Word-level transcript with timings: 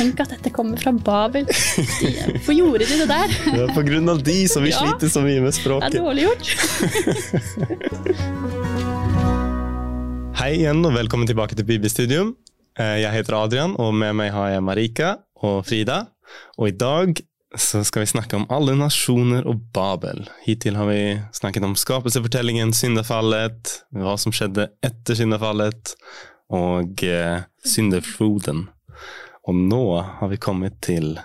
tenk 0.00 0.20
at 0.24 0.30
dette 0.34 0.50
kommer 0.54 0.76
fra 0.80 0.92
Babel. 0.96 1.44
Hvorfor 1.50 2.54
gjorde 2.56 2.84
de 2.88 2.94
det 3.02 3.08
der? 3.10 3.28
Det 3.54 3.60
er 3.66 3.72
på 3.76 3.82
grunn 3.86 4.08
av 4.12 4.18
de 4.24 4.38
som 4.48 4.62
vi 4.64 4.70
Ja. 4.72 4.78
sliter 4.80 5.08
så 5.12 5.20
mye 5.24 5.40
med 5.44 5.52
språket. 5.56 5.92
Det 5.92 5.98
er 6.00 6.04
dårlig 6.04 6.22
gjort. 6.28 6.44
Hei 10.40 10.52
igjen 10.56 10.80
og 10.88 10.94
velkommen 10.96 11.28
tilbake 11.28 11.54
til 11.58 11.66
Bibelstudium. 11.68 12.28
Eh, 12.80 12.96
Jeg 13.02 13.12
heter 13.18 13.34
Adrian, 13.36 13.74
og 13.78 13.90
med 13.94 14.12
meg 14.16 14.30
har 14.32 14.48
jeg 14.54 14.62
Marika 14.64 15.08
og 15.44 15.66
Frida. 15.68 15.98
Og 16.56 16.68
i 16.70 16.74
dag 16.80 17.20
så 17.58 17.82
skal 17.84 18.00
vi 18.04 18.08
snakke 18.12 18.36
om 18.38 18.46
alle 18.48 18.74
nasjoner 18.78 19.42
og 19.50 19.56
Babel. 19.74 20.18
Hittil 20.46 20.76
har 20.78 20.86
vi 20.88 21.00
snakket 21.36 21.64
om 21.66 21.74
skapelsefortellingen, 21.76 22.72
syndefallet, 22.72 23.82
hva 23.92 24.14
som 24.22 24.32
skjedde 24.32 24.68
etter 24.86 25.14
syndefallet, 25.18 25.94
og 26.54 27.02
eh, 27.04 27.40
syndefloden. 27.66 28.68
Og 29.50 29.56
nå 29.58 29.84
har 29.98 30.28
vi 30.30 30.38
kommet 30.38 30.76
til 30.84 31.16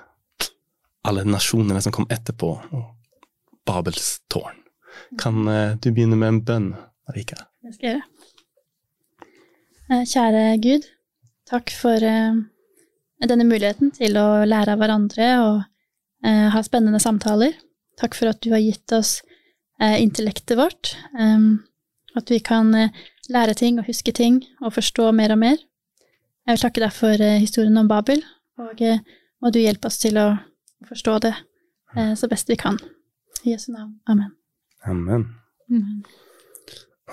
alle 1.06 1.21
nasjonene 1.29 1.82
som 1.86 1.93
kom 1.93 2.07
etterpå, 2.10 2.48
og 2.74 3.60
Babels 3.70 4.15
tårn. 4.34 4.64
Kan 5.21 5.46
eh, 5.51 5.75
du 5.78 5.92
begynne 5.92 6.18
med 6.18 6.32
en 6.32 6.39
bønn, 6.48 6.68
Marika? 7.06 7.38
Det 7.61 7.75
skal 7.75 7.88
jeg 7.88 8.00
gjøre. 8.00 9.29
Eh, 9.92 10.04
Kjære 10.10 10.43
Gud, 10.64 10.88
takk 11.51 11.74
for 11.78 12.01
eh, 12.01 12.42
denne 13.29 13.46
muligheten 13.46 13.93
til 13.93 14.18
å 14.18 14.42
lære 14.48 14.73
av 14.73 14.82
hverandre 14.82 15.29
og 15.46 15.64
ha 16.26 16.62
spennende 16.65 16.98
samtaler. 16.98 17.54
Takk 18.01 18.15
for 18.18 18.32
at 18.32 18.39
du 18.42 18.48
har 18.50 18.64
gitt 18.64 18.89
oss 18.98 19.20
intellektet 19.78 20.57
vårt, 20.57 20.96
at 21.14 22.32
vi 22.34 22.39
kan 22.42 22.71
lære 23.29 23.54
ting 23.60 23.78
og 23.78 23.86
huske 23.86 24.10
ting 24.15 24.39
og 24.64 24.73
forstå 24.73 25.12
mer 25.14 25.36
og 25.36 25.42
mer. 25.43 25.62
Jeg 26.46 26.54
vil 26.58 26.62
takke 26.62 26.84
deg 26.84 26.94
for 26.94 27.22
eh, 27.26 27.40
historien 27.42 27.78
om 27.82 27.88
Babel, 27.90 28.22
og 28.62 28.82
eh, 28.86 29.00
må 29.42 29.52
du 29.54 29.60
hjelpe 29.62 29.90
oss 29.90 29.98
til 30.02 30.18
å 30.22 30.28
forstå 30.86 31.16
det 31.26 31.34
eh, 31.98 32.14
så 32.20 32.30
best 32.32 32.52
vi 32.52 32.58
kan. 32.62 32.78
I 33.46 33.56
Jesu 33.56 33.72
navn. 33.74 33.96
Amen. 34.10 34.32
Amen. 34.86 35.26
Amen. 35.72 36.04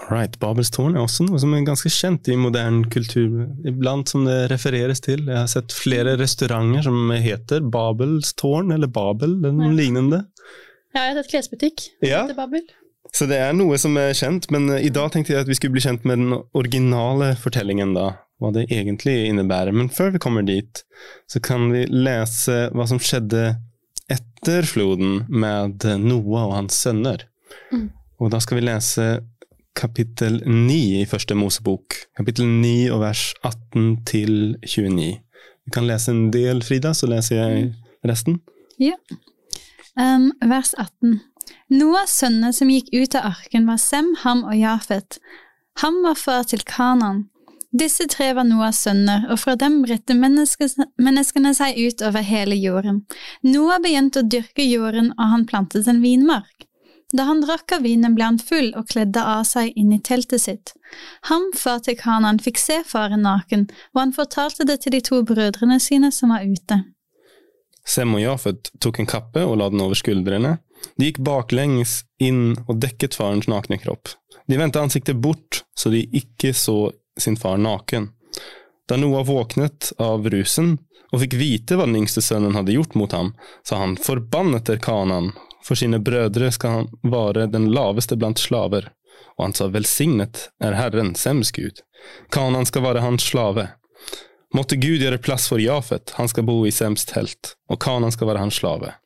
Alright, 0.02 0.38
Babels 0.40 0.70
tårn 0.72 0.94
er 0.96 1.02
også 1.04 1.26
noe 1.26 1.38
som 1.40 1.52
er 1.54 1.64
ganske 1.66 1.90
kjent 1.92 2.28
i 2.32 2.36
moderne 2.40 2.86
kultur, 2.92 3.42
iblant 3.68 4.08
som 4.08 4.24
det 4.24 4.38
refereres 4.52 5.02
til. 5.04 5.26
Jeg 5.28 5.36
har 5.36 5.50
sett 5.52 5.72
flere 5.76 6.14
restauranter 6.20 6.86
som 6.88 7.12
heter 7.12 7.64
Babels 7.72 8.32
tårn, 8.40 8.72
eller 8.72 8.88
Babel, 8.92 9.36
eller 9.38 9.52
noe 9.56 9.68
Ja. 9.72 9.76
lignende. 9.82 10.22
Ja, 10.94 11.06
jeg 11.06 11.14
har 11.16 11.22
sett 11.22 11.32
klesbutikk 11.32 11.86
Ja. 12.04 12.22
heter 12.26 12.36
Babel. 12.40 12.64
Så 13.12 13.26
det 13.28 13.36
er 13.44 13.52
noe 13.52 13.76
som 13.80 13.96
er 14.00 14.12
kjent, 14.16 14.50
men 14.50 14.70
i 14.78 14.88
dag 14.88 15.10
tenkte 15.12 15.32
jeg 15.34 15.40
at 15.44 15.48
vi 15.48 15.54
skulle 15.58 15.72
bli 15.76 15.84
kjent 15.84 16.04
med 16.08 16.18
den 16.18 16.32
originale 16.56 17.34
fortellingen, 17.36 17.92
da. 17.94 18.14
Hva 18.42 18.50
det 18.54 18.66
egentlig 18.74 19.28
innebærer. 19.28 19.70
Men 19.70 19.90
før 19.92 20.16
vi 20.16 20.20
kommer 20.22 20.42
dit, 20.42 20.82
så 21.30 21.38
kan 21.38 21.68
vi 21.70 21.84
lese 21.86 22.66
hva 22.74 22.88
som 22.90 22.98
skjedde 22.98 23.52
etter 24.10 24.66
floden 24.66 25.22
med 25.30 25.86
Noah 26.02 26.48
og 26.48 26.56
hans 26.56 26.80
sønner. 26.82 27.28
Mm. 27.70 27.92
Og 28.18 28.32
da 28.34 28.40
skal 28.42 28.58
vi 28.58 28.66
lese 28.66 29.06
kapittel 29.78 30.40
9 30.46 30.78
i 31.00 31.04
første 31.08 31.36
Mosebok. 31.38 31.96
Kapittel 32.18 32.48
9 32.50 32.90
og 32.92 33.02
vers 33.04 33.28
18 33.46 34.02
til 34.10 34.56
29. 34.66 35.12
Vi 35.62 35.74
kan 35.74 35.86
lese 35.86 36.12
en 36.12 36.30
del, 36.34 36.62
Frida, 36.66 36.92
så 36.94 37.06
leser 37.06 37.38
jeg 37.38 37.68
resten. 38.06 38.40
Um, 39.94 40.32
vers 40.50 40.74
18. 40.74 41.20
Noahs 41.72 42.18
sønner 42.20 42.52
som 42.56 42.70
gikk 42.72 42.90
ut 42.92 43.16
av 43.16 43.30
arken, 43.32 43.68
var 43.68 43.80
Sem, 43.80 44.12
Ham 44.24 44.42
og 44.44 44.56
Jafet. 44.58 45.18
Ham 45.80 46.02
var 46.04 46.18
far 46.20 46.42
til 46.48 46.64
Kanan. 46.68 47.26
Disse 47.72 48.04
tre 48.08 48.34
var 48.36 48.44
Noahs 48.44 48.82
sønner, 48.84 49.24
og 49.32 49.38
fra 49.40 49.54
dem 49.56 49.78
bredte 49.86 50.12
menneskene 50.16 51.54
seg 51.56 51.78
ut 51.80 52.02
over 52.04 52.24
hele 52.26 52.58
jorden. 52.60 53.00
Noah 53.48 53.80
begynte 53.80 54.20
å 54.20 54.28
dyrke 54.28 54.66
jorden, 54.66 55.14
og 55.16 55.32
han 55.32 55.46
plantet 55.48 55.88
en 55.88 56.02
vinmark. 56.04 56.66
Da 57.16 57.26
han 57.28 57.42
drakk 57.44 57.72
av 57.76 57.84
vinen, 57.84 58.14
ble 58.16 58.24
han 58.24 58.38
full 58.40 58.70
og 58.76 58.88
kledde 58.92 59.20
av 59.20 59.44
seg 59.48 59.72
inn 59.76 59.92
i 59.92 60.00
teltet 60.00 60.44
sitt. 60.44 60.72
Ham, 61.28 61.50
far 61.56 61.80
til 61.84 61.96
Kanan, 61.96 62.40
fikk 62.40 62.60
se 62.60 62.80
faren 62.88 63.24
naken, 63.24 63.66
og 63.92 64.00
han 64.00 64.14
fortalte 64.16 64.68
det 64.68 64.82
til 64.84 64.96
de 64.96 65.02
to 65.04 65.20
brødrene 65.28 65.80
sine 65.80 66.12
som 66.12 66.32
var 66.32 66.44
ute. 66.44 66.82
Sem 67.88 68.12
og 68.14 68.22
Jafet 68.22 68.70
tok 68.80 69.00
en 69.02 69.10
kappe 69.10 69.42
og 69.44 69.58
la 69.60 69.68
den 69.72 69.82
over 69.84 69.98
skuldrene. 69.98 70.58
De 70.96 71.08
gikk 71.08 71.20
baklengs 71.24 72.02
inn 72.22 72.54
og 72.66 72.78
dekket 72.82 73.16
farens 73.18 73.48
nakne 73.50 73.80
kropp. 73.82 74.14
De 74.48 74.58
vendte 74.58 74.80
ansiktet 74.80 75.20
bort, 75.22 75.62
så 75.78 75.92
de 75.92 76.04
ikke 76.16 76.52
så 76.56 76.92
sin 77.22 77.38
far 77.38 77.60
naken. 77.62 78.10
Da 78.88 78.98
Noah 78.98 79.24
våknet 79.24 79.92
av 80.02 80.26
rusen 80.30 80.76
og 81.12 81.20
fikk 81.22 81.36
vite 81.38 81.76
hva 81.76 81.86
den 81.86 82.00
yngste 82.02 82.22
sønnen 82.24 82.56
hadde 82.56 82.74
gjort 82.74 82.96
mot 82.98 83.12
ham, 83.12 83.34
sa 83.68 83.78
han 83.82 83.98
forbannet 84.00 84.70
er 84.72 84.80
Kanan, 84.82 85.32
for 85.62 85.78
sine 85.78 86.00
brødre 86.02 86.50
skal 86.52 86.76
han 86.76 86.88
være 87.04 87.46
den 87.52 87.68
laveste 87.72 88.16
blant 88.16 88.40
slaver. 88.40 88.88
Og 89.36 89.44
han 89.46 89.54
sa 89.56 89.68
velsignet 89.70 90.48
er 90.64 90.76
Herren, 90.76 91.14
Sems 91.14 91.52
Gud. 91.52 91.84
Kanan 92.32 92.66
skal 92.66 92.86
være 92.88 93.04
hans 93.04 93.28
slave. 93.28 93.68
Måtte 94.56 94.76
Gud 94.76 95.04
gjøre 95.04 95.20
plass 95.22 95.46
for 95.48 95.60
Jafet, 95.62 96.16
han 96.16 96.28
skal 96.28 96.48
bo 96.48 96.58
i 96.66 96.72
Sems 96.74 97.06
telt, 97.08 97.54
og 97.70 97.80
Kanan 97.80 98.12
skal 98.12 98.32
være 98.32 98.42
hans 98.42 98.58
slave. 98.60 98.96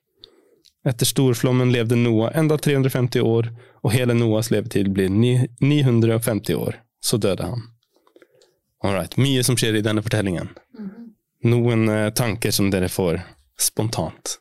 Etter 0.87 1.07
storflommen 1.07 1.73
levde 1.75 1.99
Noah 1.99 2.35
enda 2.39 2.59
350 2.59 3.23
år, 3.23 3.51
og 3.83 3.95
hele 3.95 4.15
Noahs 4.15 4.53
levetid 4.55 4.93
blir 4.95 5.11
950 5.11 6.55
år. 6.55 6.79
Så 7.03 7.19
døde 7.19 7.51
han. 7.51 7.67
Alright, 8.85 9.17
mye 9.17 9.43
som 9.47 9.57
skjer 9.57 9.79
i 9.79 9.85
denne 9.85 10.03
fortellingen. 10.05 10.51
Noen 11.47 11.89
eh, 11.89 12.11
tanker 12.17 12.51
som 12.53 12.69
dere 12.71 12.89
får 12.93 13.21
spontant. 13.61 14.37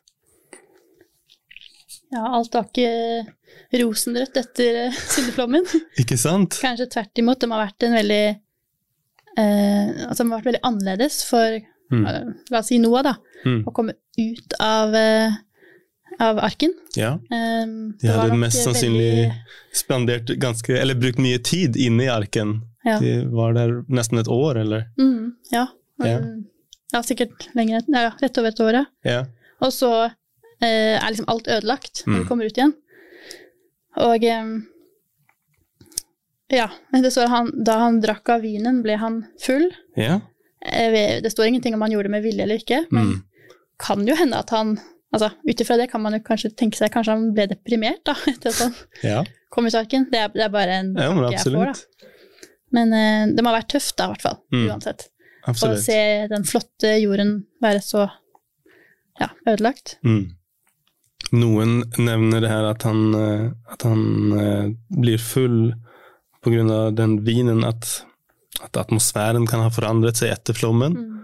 Ja, 2.12 2.22
alt 2.36 2.54
var 2.54 2.66
ikke 2.68 3.80
rosenrødt 3.82 4.36
etter 4.40 4.80
eh, 4.86 4.98
syndeflommen. 5.14 5.64
Ikke 6.00 6.18
sant? 6.20 6.58
Kanskje 6.62 6.88
tvert 6.92 7.22
imot. 7.22 7.40
De 7.42 7.50
har 7.52 7.64
vært 7.66 7.86
en 7.88 7.96
veldig 7.98 8.22
eh, 8.26 10.04
Altså, 10.06 10.22
de 10.22 10.28
har 10.30 10.36
vært 10.38 10.52
veldig 10.52 10.64
annerledes 10.72 11.22
for 11.30 11.62
Mm. 11.86 12.02
La 12.50 12.58
oss 12.58 12.66
si 12.72 12.80
Noah, 12.82 13.04
da. 13.06 13.12
Mm. 13.46 13.60
Å 13.62 13.70
komme 13.70 13.92
ut 14.18 14.54
av, 14.58 14.90
av 16.18 16.40
arken. 16.42 16.72
Ja. 16.98 17.12
Um, 17.30 17.92
De 18.02 18.08
hadde 18.10 18.34
mest 18.34 18.40
mest 18.40 18.56
veldig- 18.58 18.64
sannsynlig 18.64 19.28
spandert 19.70 20.32
ganske, 20.42 20.74
eller 20.74 20.98
brukt 20.98 21.20
mye 21.22 21.38
tid 21.46 21.78
inne 21.78 22.08
i 22.08 22.10
arken. 22.10 22.56
Ja. 22.86 22.98
De 23.02 23.12
var 23.34 23.52
der 23.56 23.72
nesten 23.90 24.20
et 24.22 24.28
år, 24.30 24.60
eller? 24.62 24.86
Mm, 25.00 25.32
ja. 25.52 25.66
Ja. 26.04 26.18
Um, 26.22 26.44
ja, 26.92 27.00
sikkert 27.02 27.48
lenger. 27.58 27.82
Ja, 27.90 28.12
rett 28.22 28.38
over 28.38 28.52
et 28.54 28.60
år, 28.62 28.78
ja. 29.04 29.24
Og 29.64 29.72
så 29.74 29.90
eh, 30.06 30.94
er 30.96 31.10
liksom 31.10 31.26
alt 31.32 31.48
ødelagt 31.50 32.04
når 32.06 32.12
Mm. 32.14 32.18
vi 32.22 32.28
kommer 32.28 32.46
ut 32.46 32.58
igjen. 32.60 32.74
Og 34.06 34.24
eh, 34.24 34.44
ja, 36.52 36.68
det 36.92 37.10
står 37.10 37.26
han, 37.32 37.50
da 37.66 37.78
han 37.82 38.00
drakk 38.04 38.28
av 38.36 38.44
vinen, 38.44 38.82
ble 38.84 38.96
han 39.00 39.22
full. 39.42 39.66
Ja. 39.98 40.20
Det 40.62 41.30
står 41.32 41.46
ingenting 41.50 41.74
om 41.74 41.82
han 41.82 41.92
gjorde 41.94 42.08
det 42.08 42.14
med 42.16 42.22
vilje 42.26 42.42
eller 42.46 42.60
ikke, 42.62 42.84
men 42.90 43.06
Mm. 43.06 43.22
kan 43.78 44.06
jo 44.06 44.14
hende 44.16 44.38
at 44.38 44.50
han 44.50 44.78
altså 45.14 45.30
Ut 45.48 45.60
ifra 45.60 45.76
det 45.78 45.86
kan 45.90 46.02
man 46.02 46.12
jo 46.12 46.18
kanskje 46.20 46.50
tenke 46.56 46.76
seg 46.76 46.90
kanskje 46.92 47.12
han 47.14 47.32
ble 47.32 47.46
deprimert 47.48 48.02
da, 48.04 48.12
etter 48.26 48.50
at 48.50 48.58
han 48.58 48.74
ja. 49.02 49.24
kom 49.50 49.66
i 49.66 49.70
saken. 49.70 50.08
Det 50.10 50.18
er, 50.18 50.28
det 50.34 50.42
er 50.44 50.48
bare 50.52 50.74
en 50.82 50.90
Ja, 50.98 51.06
tanke 51.14 51.30
jeg 51.32 51.40
får, 51.46 51.72
da. 51.72 52.08
Men 52.74 52.94
eh, 52.96 53.34
det 53.34 53.44
må 53.44 53.52
ha 53.52 53.60
vært 53.60 53.74
tøft, 53.76 53.96
da, 53.98 54.08
i 54.08 54.14
hvert 54.14 54.26
fall. 54.26 54.40
Mm. 54.54 54.64
Uansett. 54.70 55.08
Å 55.46 55.76
se 55.78 56.00
den 56.30 56.46
flotte 56.46 56.96
jorden 56.98 57.36
være 57.62 57.82
så 57.84 58.08
ja, 59.20 59.30
ødelagt. 59.46 59.96
Mm. 60.06 60.34
Noen 61.34 61.78
nevner 61.98 62.42
det 62.42 62.50
her 62.50 62.68
at 62.70 62.86
han, 62.86 63.02
eh, 63.18 63.46
at 63.72 63.86
han 63.86 64.02
eh, 64.38 64.64
blir 64.94 65.22
full 65.22 65.74
av 66.46 66.92
den 66.94 67.16
vinen, 67.26 67.64
at, 67.66 67.88
at 68.62 68.78
atmosfæren 68.78 69.48
kan 69.50 69.64
ha 69.64 69.70
forandret 69.74 70.20
seg 70.20 70.30
etter 70.30 70.54
flommen. 70.54 70.94
Mm. 70.94 71.14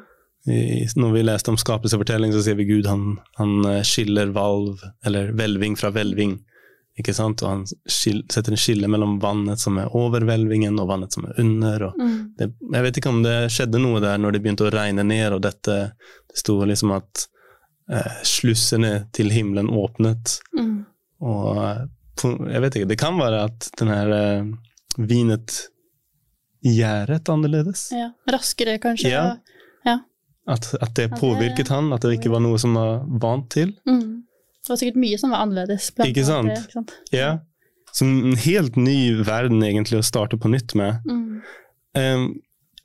I, 0.51 0.63
når 0.99 1.13
vi 1.15 1.23
leste 1.23 1.53
om 1.53 1.59
skapelsefortelling, 1.61 2.33
så 2.35 2.43
ser 2.43 2.57
vi 2.59 2.67
Gud 2.67 2.89
han, 2.91 3.21
han 3.39 3.61
eh, 3.71 3.85
skiller 3.87 4.33
valv, 4.35 4.83
eller 5.07 5.31
hvelving 5.39 5.79
fra 5.79 5.93
hvelving. 5.95 6.41
Ikke 7.01 7.15
sant? 7.17 7.41
Og 7.43 7.49
han 7.49 7.63
skil, 7.89 8.19
setter 8.29 8.53
en 8.53 8.61
skille 8.61 8.89
mellom 8.91 9.15
vannet 9.23 9.61
som 9.63 9.79
er 9.81 9.95
over 9.97 10.25
hvelvingen, 10.29 10.77
og 10.83 10.91
vannet 10.91 11.15
som 11.15 11.25
er 11.25 11.39
under. 11.41 11.87
Mm. 11.97 12.17
det, 12.37 12.51
jeg 12.75 12.87
vet 12.87 13.01
ikke 13.01 13.13
om 13.15 13.23
det 13.25 13.37
skjedde 13.55 13.81
noe 13.81 14.03
der 14.05 14.21
når 14.21 14.35
det 14.37 14.43
begynte 14.45 14.67
å 14.69 14.73
regne 14.75 15.05
ned, 15.09 15.33
og 15.33 15.43
dette 15.47 15.79
Det 16.33 16.41
sto 16.41 16.59
liksom 16.65 16.93
at 16.97 17.27
eh, 17.93 18.13
slussene 18.25 18.93
til 19.13 19.33
himmelen 19.33 19.69
åpnet. 19.69 20.39
Mm. 20.57 20.85
Og 21.21 21.59
eh, 21.65 21.83
jeg 22.53 22.63
vet 22.65 22.77
ikke, 22.79 22.89
det 22.93 23.01
kan 23.01 23.19
være 23.21 23.43
at 23.49 23.69
den 23.81 23.91
her 23.93 24.13
eh, 24.17 24.53
vinet 25.01 25.59
gjæret 26.63 27.29
annerledes. 27.33 27.89
Ja, 27.97 28.13
raskere 28.31 28.79
kanskje. 28.83 29.11
Ja. 29.13 29.25
Ja. 29.85 29.99
At, 30.47 30.69
at 30.81 30.95
det 30.95 31.11
det- 31.11 31.21
påvirket 31.21 31.69
han, 31.73 31.93
at 31.93 32.05
det 32.05 32.19
ikke 32.21 32.33
var 32.33 32.45
noe 32.45 32.59
som 32.59 32.77
var 32.79 33.03
vant 33.23 33.49
til. 33.51 33.75
Mm. 33.89 34.12
Det 34.63 34.71
var 34.71 34.79
sikkert 34.79 35.01
mye 35.03 35.19
som 35.19 35.33
var 35.35 35.43
annerledes. 35.45 35.91
Ikke 36.07 36.25
sant? 36.27 36.53
ikke 36.55 36.77
sant? 36.77 36.95
Ja. 37.15 37.33
Så 37.93 38.07
en 38.07 38.39
helt 38.41 38.79
ny 38.81 38.97
verden 39.27 39.63
egentlig 39.67 39.99
å 40.01 40.07
starte 40.07 40.39
på 40.41 40.51
nytt 40.53 40.77
med. 40.79 41.03
Mm. 41.05 41.43
Um, 41.99 42.29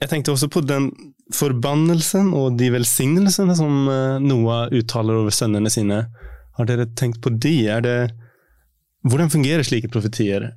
jeg 0.01 0.11
tenkte 0.11 0.33
også 0.33 0.49
på 0.51 0.61
den 0.65 0.89
forbannelsen 1.33 2.31
og 2.37 2.57
de 2.59 2.69
velsignelsene 2.71 3.55
som 3.57 3.87
eh, 3.91 4.19
Noah 4.23 4.69
uttaler 4.75 5.17
over 5.23 5.33
sønnene 5.33 5.71
sine. 5.73 6.03
Har 6.57 6.69
dere 6.69 6.85
tenkt 6.97 7.19
på 7.23 7.33
de? 7.33 7.55
Det, 7.83 7.95
hvordan 9.07 9.33
fungerer 9.33 9.65
slike 9.65 9.89
profetier? 9.91 10.51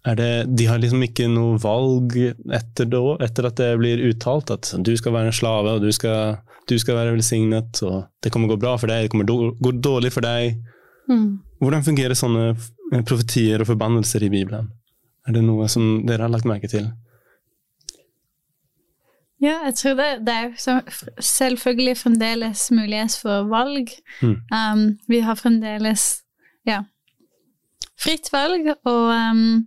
Det, 0.00 0.46
de 0.56 0.64
har 0.64 0.78
liksom 0.80 1.02
ikke 1.04 1.26
noe 1.28 1.58
valg 1.60 2.14
etter, 2.16 2.86
da, 2.88 3.00
etter 3.20 3.48
at 3.50 3.58
det 3.60 3.74
blir 3.76 4.00
uttalt 4.08 4.48
at 4.54 4.70
du 4.80 4.94
skal 4.96 5.12
være 5.12 5.28
en 5.28 5.36
slave 5.36 5.74
og 5.76 5.82
du 5.84 5.90
skal, 5.92 6.38
du 6.70 6.78
skal 6.80 6.96
være 6.96 7.12
velsignet 7.18 7.82
og 7.84 8.06
det 8.24 8.32
kommer 8.32 8.48
gå 8.48 8.56
bra 8.62 8.78
for 8.80 8.88
deg, 8.88 9.04
det 9.04 9.12
kommer 9.12 9.28
do- 9.28 9.52
gå 9.60 9.74
dårlig 9.76 10.14
for 10.14 10.24
deg. 10.24 10.56
Mm. 11.10 11.42
Hvordan 11.60 11.84
fungerer 11.84 12.16
sånne 12.16 12.46
eh, 12.54 13.02
profetier 13.04 13.60
og 13.60 13.68
forbannelser 13.68 14.24
i 14.24 14.32
Bibelen? 14.32 14.70
Er 15.28 15.36
det 15.36 15.42
noe 15.44 15.68
som 15.68 16.06
dere 16.08 16.24
har 16.24 16.32
lagt 16.32 16.48
merke 16.48 16.70
til? 16.72 16.88
Ja, 19.40 19.58
jeg 19.68 19.76
tror 19.80 19.94
det, 19.96 20.08
det 20.24 20.32
er 20.36 20.48
selvfølgelig 21.24 21.96
fremdeles 21.96 22.66
mulighet 22.76 23.14
for 23.20 23.46
valg. 23.48 23.92
Mm. 24.20 24.34
Um, 24.52 24.82
vi 25.08 25.20
har 25.24 25.36
fremdeles 25.40 26.06
ja, 26.68 26.82
fritt 28.00 28.28
valg, 28.32 28.68
og 28.84 29.12
um, 29.12 29.62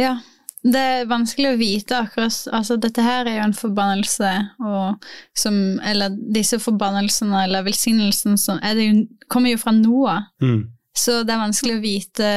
ja, 0.00 0.14
det 0.60 0.80
er 0.94 1.06
vanskelig 1.08 1.54
å 1.54 1.56
vite 1.56 1.96
akkurat 2.04 2.34
Altså, 2.52 2.76
dette 2.76 3.00
her 3.00 3.24
er 3.30 3.38
jo 3.38 3.44
en 3.46 3.54
forbannelse, 3.56 4.32
og 4.60 5.06
som 5.40 5.54
Eller 5.88 6.12
disse 6.36 6.58
forbannelsene 6.60 7.44
eller 7.46 7.64
velsignelsen 7.64 8.36
som 8.40 8.58
er 8.62 8.74
det 8.76 8.88
jo, 8.90 8.98
kommer 9.32 9.54
jo 9.54 9.60
fra 9.62 9.72
Noah, 9.72 10.26
Mm. 10.42 10.66
så 10.96 11.22
det 11.24 11.32
er 11.32 11.40
vanskelig 11.46 11.78
å 11.78 11.84
vite 11.84 12.28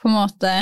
på 0.00 0.08
en 0.08 0.14
måte 0.14 0.52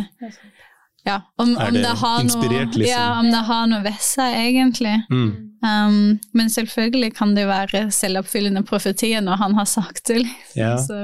ja, 1.07 1.21
om, 1.39 1.53
om 1.57 1.73
det 1.75 1.83
det 1.85 1.93
har 2.01 2.21
inspirert, 2.25 2.73
noe, 2.75 2.81
liksom? 2.83 2.91
ja, 2.91 3.05
om 3.21 3.29
det 3.33 3.43
har 3.49 3.69
noe 3.71 3.85
ved 3.85 4.01
seg, 4.03 4.35
egentlig. 4.35 4.97
Mm. 5.09 5.29
Um, 5.63 6.19
men 6.37 6.51
selvfølgelig 6.53 7.13
kan 7.17 7.33
det 7.37 7.47
jo 7.47 7.49
være 7.53 7.81
selvoppfyllende 7.95 8.61
profetier 8.69 9.23
når 9.25 9.41
han 9.41 9.55
har 9.57 9.65
sagt 9.71 10.11
det. 10.11 10.19
liksom. 10.25 10.59
Ja. 10.59 10.75
Så, 10.83 10.99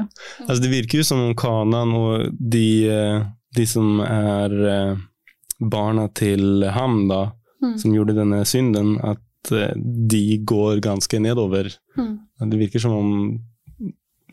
Altså, 0.45 0.61
det 0.63 0.73
virker 0.75 1.01
jo 1.01 1.07
som 1.09 1.23
om 1.29 1.33
Kanan 1.39 1.95
og 1.97 2.27
de, 2.37 2.67
eh, 2.91 3.25
de 3.57 3.67
som 3.71 4.01
er 4.05 4.59
eh, 4.75 4.95
barna 5.61 6.09
til 6.15 6.65
ham, 6.71 7.09
da, 7.09 7.33
Mm. 7.65 7.79
som 7.79 7.93
gjorde 7.95 8.13
denne 8.13 8.43
synden, 8.45 8.99
at 9.01 9.53
eh, 9.53 9.71
de 10.11 10.39
går 10.45 10.81
ganske 10.85 11.17
nedover. 11.23 11.71
Mm. 11.97 12.19
Det 12.51 12.59
virker 12.59 12.79
som 12.83 12.93
om 12.93 13.13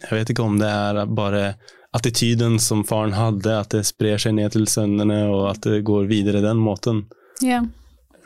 Jeg 0.02 0.10
vet 0.18 0.30
ikke 0.34 0.44
om 0.44 0.58
det 0.60 0.68
er 0.68 1.06
bare 1.06 1.56
attityden 1.94 2.60
som 2.60 2.84
faren 2.84 3.14
hadde, 3.14 3.54
at 3.60 3.70
det 3.70 3.86
sprer 3.86 4.18
seg 4.18 4.34
ned 4.34 4.52
til 4.52 4.66
sønnene, 4.66 5.30
og 5.30 5.52
at 5.52 5.62
det 5.62 5.84
går 5.86 6.08
videre 6.10 6.42
den 6.42 6.58
måten. 6.58 7.06
ja. 7.42 7.62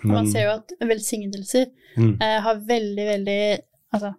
Man 0.04 0.28
ser 0.30 0.44
jo 0.46 0.52
at 0.60 0.72
velsignelser 0.86 1.66
mm, 1.98 2.18
eh, 2.22 2.40
har 2.42 2.56
veldig, 2.68 3.06
veldig 3.08 3.40
Altså, 3.96 4.14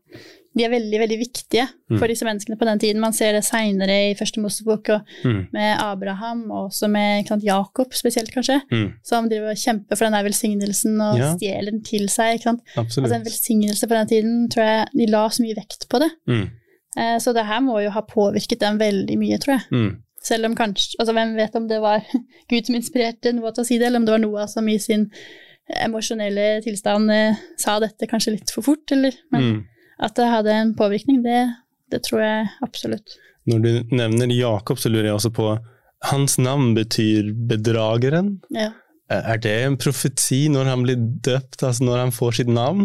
de 0.56 0.64
er 0.64 0.70
veldig, 0.73 0.99
veldig 1.03 1.19
viktige 1.20 1.67
Mm. 1.91 1.99
for 2.00 2.08
disse 2.11 2.25
menneskene 2.26 2.56
på 2.58 2.64
den 2.67 2.79
tiden. 2.82 3.00
Man 3.00 3.12
ser 3.12 3.32
det 3.37 3.44
seinere 3.44 4.11
i 4.11 4.14
Første 4.19 4.41
Mosebok 4.43 4.88
og 4.91 5.00
mm, 5.25 5.43
med 5.53 5.76
Abraham, 5.85 6.41
og 6.50 6.70
også 6.73 6.88
med 6.91 7.29
sant, 7.29 7.44
Jakob 7.44 7.93
spesielt, 7.94 8.32
kanskje, 8.35 8.56
mm, 8.73 8.88
som 9.06 9.29
driver 9.29 9.53
og 9.53 9.56
kjemper 9.61 9.94
for 9.97 10.05
den 10.08 10.17
der 10.17 10.25
velsignelsen 10.26 11.00
og 11.00 11.19
Ja. 11.20 11.29
stjeler 11.37 11.70
den 11.70 11.82
til 11.87 12.08
seg. 12.08 12.35
ikke 12.41 12.43
sant? 12.50 12.62
Altså, 12.76 13.05
en 13.05 13.25
velsignelse 13.29 13.87
på 13.87 13.94
den 14.00 14.08
tiden 14.08 14.49
tror 14.50 14.64
jeg 14.64 14.88
de 14.97 15.06
la 15.12 15.29
så 15.29 15.43
mye 15.44 15.55
vekt 15.55 15.87
på 15.88 16.00
det. 16.03 16.11
Mm, 16.26 16.49
Eh, 16.99 17.19
så 17.20 17.35
det 17.35 17.44
her 17.44 17.61
må 17.61 17.75
jo 17.85 17.91
ha 17.91 18.00
påvirket 18.00 18.59
dem 18.59 18.79
veldig 18.79 19.19
mye, 19.20 19.37
tror 19.38 19.59
jeg. 19.59 19.64
mm, 19.70 19.97
Selv 20.23 20.47
om 20.47 20.55
kanskje 20.56 20.94
Altså, 20.99 21.12
hvem 21.12 21.37
vet 21.37 21.55
om 21.55 21.69
det 21.69 21.79
var 21.82 22.00
Gud 22.50 22.64
som 22.67 22.75
inspirerte 22.75 23.35
Noah 23.35 23.52
til 23.52 23.62
å 23.62 23.67
si 23.67 23.76
det, 23.79 23.87
eller 23.87 23.99
om 24.00 24.06
det 24.06 24.12
var 24.12 24.19
Noah 24.25 24.47
som 24.49 24.67
i 24.69 24.79
sin 24.79 25.11
emosjonelle 25.85 26.62
tilstand 26.64 27.11
eh, 27.12 27.35
sa 27.59 27.79
dette 27.82 28.06
kanskje 28.11 28.32
litt 28.37 28.50
for 28.55 28.62
fort, 28.67 28.91
eller 28.93 29.12
Men 29.32 29.43
mm. 29.43 29.64
At 30.03 30.17
det 30.19 30.27
hadde 30.29 30.53
en 30.53 30.75
påvirkning, 30.77 31.23
det, 31.25 31.47
det 31.93 32.03
tror 32.05 32.23
jeg 32.23 32.49
absolutt. 32.65 33.17
Når 33.47 33.63
du 33.63 33.71
nevner 33.95 34.33
Jakob, 34.35 34.81
så 34.83 34.91
lurer 34.91 35.11
jeg 35.11 35.19
også 35.21 35.33
på 35.37 35.51
Hans 36.07 36.37
navn 36.39 36.75
betyr 36.77 37.31
bedrageren. 37.49 38.37
Ja. 38.53 38.73
Er 39.09 39.39
det 39.41 39.55
en 39.65 39.79
profeti 39.81 40.47
når 40.53 40.69
han 40.69 40.83
blir 40.85 40.99
døpt, 41.25 41.63
altså 41.63 41.87
når 41.87 42.03
han 42.05 42.13
får 42.15 42.41
sitt 42.41 42.51
navn? 42.53 42.85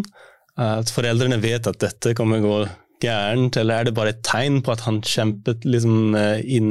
At 0.56 0.90
foreldrene 0.92 1.36
vet 1.42 1.66
at 1.68 1.80
dette 1.82 2.14
kommer 2.16 2.40
gå 2.42 2.62
gærent, 3.02 3.58
eller 3.58 3.74
er 3.82 3.88
det 3.88 3.94
bare 3.96 4.14
et 4.14 4.22
tegn 4.24 4.60
på 4.62 4.72
at 4.72 4.84
han 4.86 5.00
kjempet 5.02 5.66
liksom 5.66 6.14
eh, 6.14 6.40
inn 6.56 6.70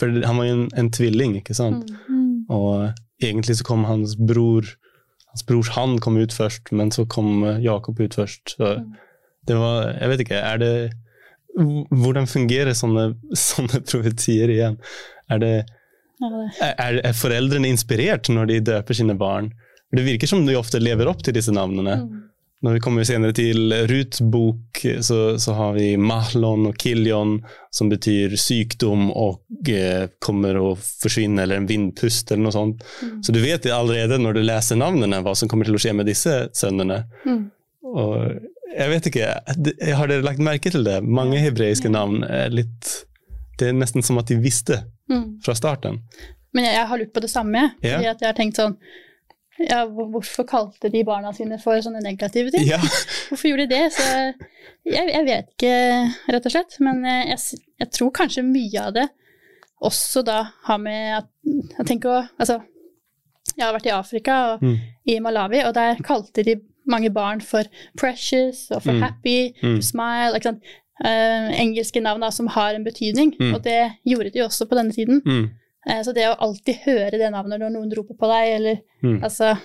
For 0.00 0.08
han 0.24 0.38
var 0.40 0.46
jo 0.48 0.56
en, 0.56 0.66
en 0.80 0.90
tvilling, 0.92 1.36
ikke 1.40 1.56
sant? 1.56 1.90
Mm. 2.08 2.46
Og 2.50 2.90
egentlig 3.22 3.58
så 3.60 3.66
kom 3.68 3.84
hans 3.88 4.16
bror 4.16 4.66
Hans 5.30 5.44
brors 5.46 5.68
hand 5.76 6.00
kom 6.02 6.16
ut 6.18 6.32
først, 6.34 6.72
men 6.74 6.88
så 6.90 7.04
kom 7.06 7.44
eh, 7.46 7.60
Jakob 7.62 8.00
ut 8.00 8.18
først. 8.18 8.56
Så 8.56 8.74
Mm. 8.80 8.90
Det 9.48 9.56
var 9.56 9.92
Jeg 9.94 10.12
vet 10.12 10.24
ikke, 10.26 10.40
er 10.40 10.60
det 10.60 10.72
Hvordan 11.90 12.28
fungerer 12.30 12.76
sånne, 12.78 13.10
sånne 13.48 13.80
profetier 13.82 14.52
igjen? 14.52 14.76
Er 15.30 15.42
det 15.42 15.54
er, 16.20 17.00
er 17.00 17.16
foreldrene 17.16 17.70
inspirert 17.72 18.28
når 18.32 18.50
de 18.50 18.58
døper 18.70 18.96
sine 18.96 19.16
barn? 19.18 19.50
Det 19.90 20.04
virker 20.06 20.28
som 20.30 20.44
de 20.46 20.58
ofte 20.58 20.78
lever 20.82 21.08
opp 21.10 21.22
til 21.24 21.34
disse 21.34 21.52
navnene. 21.54 21.96
Mm. 22.04 22.18
Når 22.60 22.76
vi 22.76 22.80
kommer 22.84 23.06
senere 23.08 23.32
til 23.32 23.72
Ruths 23.88 24.20
bok, 24.20 24.82
så, 25.00 25.38
så 25.40 25.54
har 25.56 25.72
vi 25.78 25.94
Mahlon 25.96 26.68
og 26.68 26.76
Kiljon, 26.78 27.38
som 27.72 27.88
betyr 27.88 28.36
sykdom 28.36 29.08
og 29.08 29.70
eh, 29.72 30.10
kommer 30.20 30.58
å 30.60 30.74
forsvinne, 30.76 31.40
eller 31.40 31.62
en 31.62 31.70
vindpust 31.70 32.30
eller 32.30 32.44
noe 32.44 32.54
sånt. 32.54 32.84
Mm. 33.00 33.14
Så 33.24 33.32
du 33.32 33.40
vet 33.40 33.70
allerede 33.72 34.20
når 34.20 34.36
du 34.36 34.42
leser 34.44 34.78
navnene 34.78 35.22
hva 35.24 35.32
som 35.38 35.48
kommer 35.48 35.66
til 35.66 35.78
å 35.78 35.80
skje 35.80 35.96
med 35.96 36.10
disse 36.10 36.36
sønnene. 36.60 37.00
Mm. 37.24 37.46
Og 37.96 38.12
jeg 38.76 38.90
vet 38.92 39.06
ikke, 39.10 39.28
har 39.96 40.06
dere 40.10 40.22
lagt 40.26 40.38
merke 40.42 40.70
til 40.72 40.84
det? 40.86 41.00
Mange 41.04 41.38
hebreiske 41.42 41.90
navn 41.90 42.22
er 42.24 42.50
litt 42.54 42.90
Det 43.58 43.68
er 43.68 43.72
nesten 43.76 44.02
som 44.02 44.18
at 44.18 44.26
de 44.30 44.36
visste 44.40 44.82
Mm. 45.10 45.40
fra 45.42 45.54
starten. 45.58 45.96
Men 46.54 46.64
jeg, 46.64 46.74
jeg 46.76 46.86
har 46.86 46.98
lurt 47.00 47.12
på 47.12 47.20
det 47.20 47.30
samme. 47.32 47.64
Ja. 47.82 47.96
Fordi 47.98 48.06
at 48.12 48.20
jeg 48.22 48.28
har 48.28 48.36
tenkt 48.38 48.56
sånn 48.60 48.76
ja, 49.58 49.80
Hvorfor 49.90 50.46
kalte 50.48 50.88
de 50.88 51.02
barna 51.04 51.32
sine 51.34 51.58
for 51.60 51.76
sånne 51.82 52.00
negative 52.04 52.50
ting? 52.54 52.62
Ja, 52.68 52.78
Hvorfor 53.28 53.48
gjorde 53.50 53.66
de 53.66 53.74
det? 53.74 53.92
Så 53.92 54.06
jeg, 54.86 55.10
jeg 55.10 55.24
vet 55.26 55.50
ikke, 55.56 55.74
rett 56.30 56.46
og 56.46 56.54
slett. 56.54 56.78
Men 56.80 57.02
eh, 57.04 57.32
jeg, 57.34 57.58
jeg 57.82 57.90
tror 57.98 58.10
kanskje 58.20 58.46
mye 58.46 58.86
av 58.86 58.94
det 58.96 59.08
også 59.80 60.22
da 60.24 60.38
har 60.68 60.78
med 60.78 61.18
at 61.18 61.28
Jeg 61.78 61.86
tenker 61.88 62.10
å 62.12 62.22
Altså, 62.38 62.60
jeg 63.56 63.64
har 63.66 63.74
vært 63.74 63.86
i 63.90 63.94
Afrika 63.96 64.38
og 64.54 64.62
Mm. 64.64 64.76
i 65.10 65.18
Malawi, 65.20 65.64
og 65.66 65.74
der 65.74 65.98
kalte 66.06 66.44
de 66.46 66.54
mange 66.86 67.10
barn 67.12 67.40
for 67.40 67.64
precious 67.98 68.70
og 68.70 68.82
for 68.82 68.92
Mm. 68.92 69.02
happy, 69.02 69.54
Mm. 69.62 69.80
smile 69.82 70.34
ikke 70.34 70.42
sant? 70.50 70.62
Uh, 71.02 71.48
engelske 71.56 72.00
navn 72.02 72.30
som 72.32 72.46
har 72.48 72.74
en 72.74 72.84
betydning, 72.84 73.34
Mm. 73.40 73.54
og 73.54 73.62
det 73.62 73.92
gjorde 74.06 74.32
de 74.32 74.40
også 74.44 74.66
på 74.68 74.76
denne 74.76 74.92
tiden. 74.92 75.22
Eh, 75.88 76.02
så 76.02 76.12
det 76.14 76.26
å 76.28 76.36
alltid 76.38 76.76
høre 76.84 77.10
det 77.12 77.30
navnet 77.32 77.58
når 77.60 77.70
noen 77.72 77.92
roper 77.96 78.14
på 78.14 78.28
deg, 78.28 78.54
eller 78.56 78.80
altså 79.22 79.58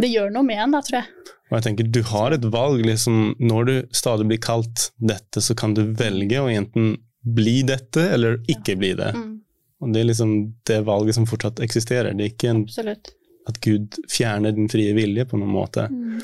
Det 0.00 0.08
gjør 0.10 0.30
noe 0.32 0.42
med 0.42 0.56
en, 0.58 0.70
da, 0.70 0.80
tror 0.80 1.00
jeg. 1.02 1.04
Og 1.50 1.62
jeg 1.62 1.62
tenker, 1.76 1.90
Du 1.92 2.02
har 2.02 2.32
et 2.32 2.40
valg. 2.44 2.84
liksom, 2.84 3.34
Når 3.40 3.64
du 3.66 3.82
stadig 3.92 4.26
blir 4.28 4.38
kalt 4.38 4.90
dette, 5.00 5.40
så 5.40 5.54
kan 5.56 5.74
du 5.74 5.92
velge 5.92 6.38
å 6.40 6.48
enten 6.48 6.96
bli 7.24 7.62
dette 7.62 7.96
eller 8.12 8.38
ikke 8.48 8.76
bli 8.78 8.92
det. 8.94 9.14
Mm, 9.14 9.40
Og 9.82 9.92
Det 9.92 10.00
er 10.00 10.04
liksom 10.04 10.52
det 10.64 10.84
valget 10.84 11.14
som 11.14 11.26
fortsatt 11.26 11.56
eksisterer. 11.60 12.16
Det 12.16 12.24
er 12.24 12.30
ikke 12.34 12.50
en, 12.50 12.62
absolutt. 12.64 13.12
At 13.48 13.58
Gud 13.60 13.98
fjerner 14.08 14.54
din 14.56 14.68
frie 14.72 14.94
vilje 14.96 15.26
på 15.28 15.36
noen 15.36 15.52
måte. 15.52 15.82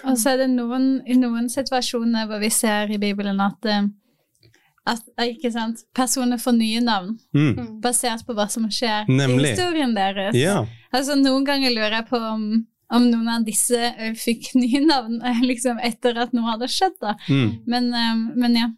Og 0.08 0.16
så 0.16 0.32
er 0.34 0.38
det 0.44 0.50
noen, 0.54 1.02
i 1.04 1.16
noen 1.20 1.50
situasjoner 1.52 2.26
hvor 2.30 2.40
vi 2.40 2.48
ser 2.54 2.88
i 2.94 2.96
Bibelen 3.02 3.40
at, 3.44 3.66
eh, 3.68 3.84
at 4.88 5.02
eh, 5.20 5.34
ikke 5.34 5.52
sant, 5.52 5.82
personer 5.94 6.40
får 6.40 6.56
nye 6.56 6.80
navn 6.80 7.18
Mm. 7.36 7.52
Mm. 7.58 7.68
basert 7.84 8.24
på 8.26 8.34
hva 8.34 8.48
som 8.50 8.64
skjer 8.72 9.04
Nemlig. 9.08 9.50
i 9.52 9.54
historien 9.54 9.92
deres. 9.94 10.34
Ja. 10.34 10.62
Altså, 10.92 11.14
noen 11.20 11.44
ganger 11.44 11.70
lurer 11.76 11.98
jeg 12.00 12.08
på 12.08 12.16
om, 12.16 12.46
om 12.90 13.04
noen 13.10 13.28
av 13.28 13.44
disse 13.46 13.76
eh, 13.76 14.14
fikk 14.16 14.54
nye 14.62 14.80
navn 14.86 15.20
liksom 15.44 15.78
etter 15.84 16.16
at 16.24 16.32
noe 16.32 16.54
hadde 16.54 16.68
skjedd. 16.72 16.96
da. 17.04 17.14
Mm. 17.28 17.50
Men, 17.66 17.92
men 18.40 18.56
ja. 18.62 18.70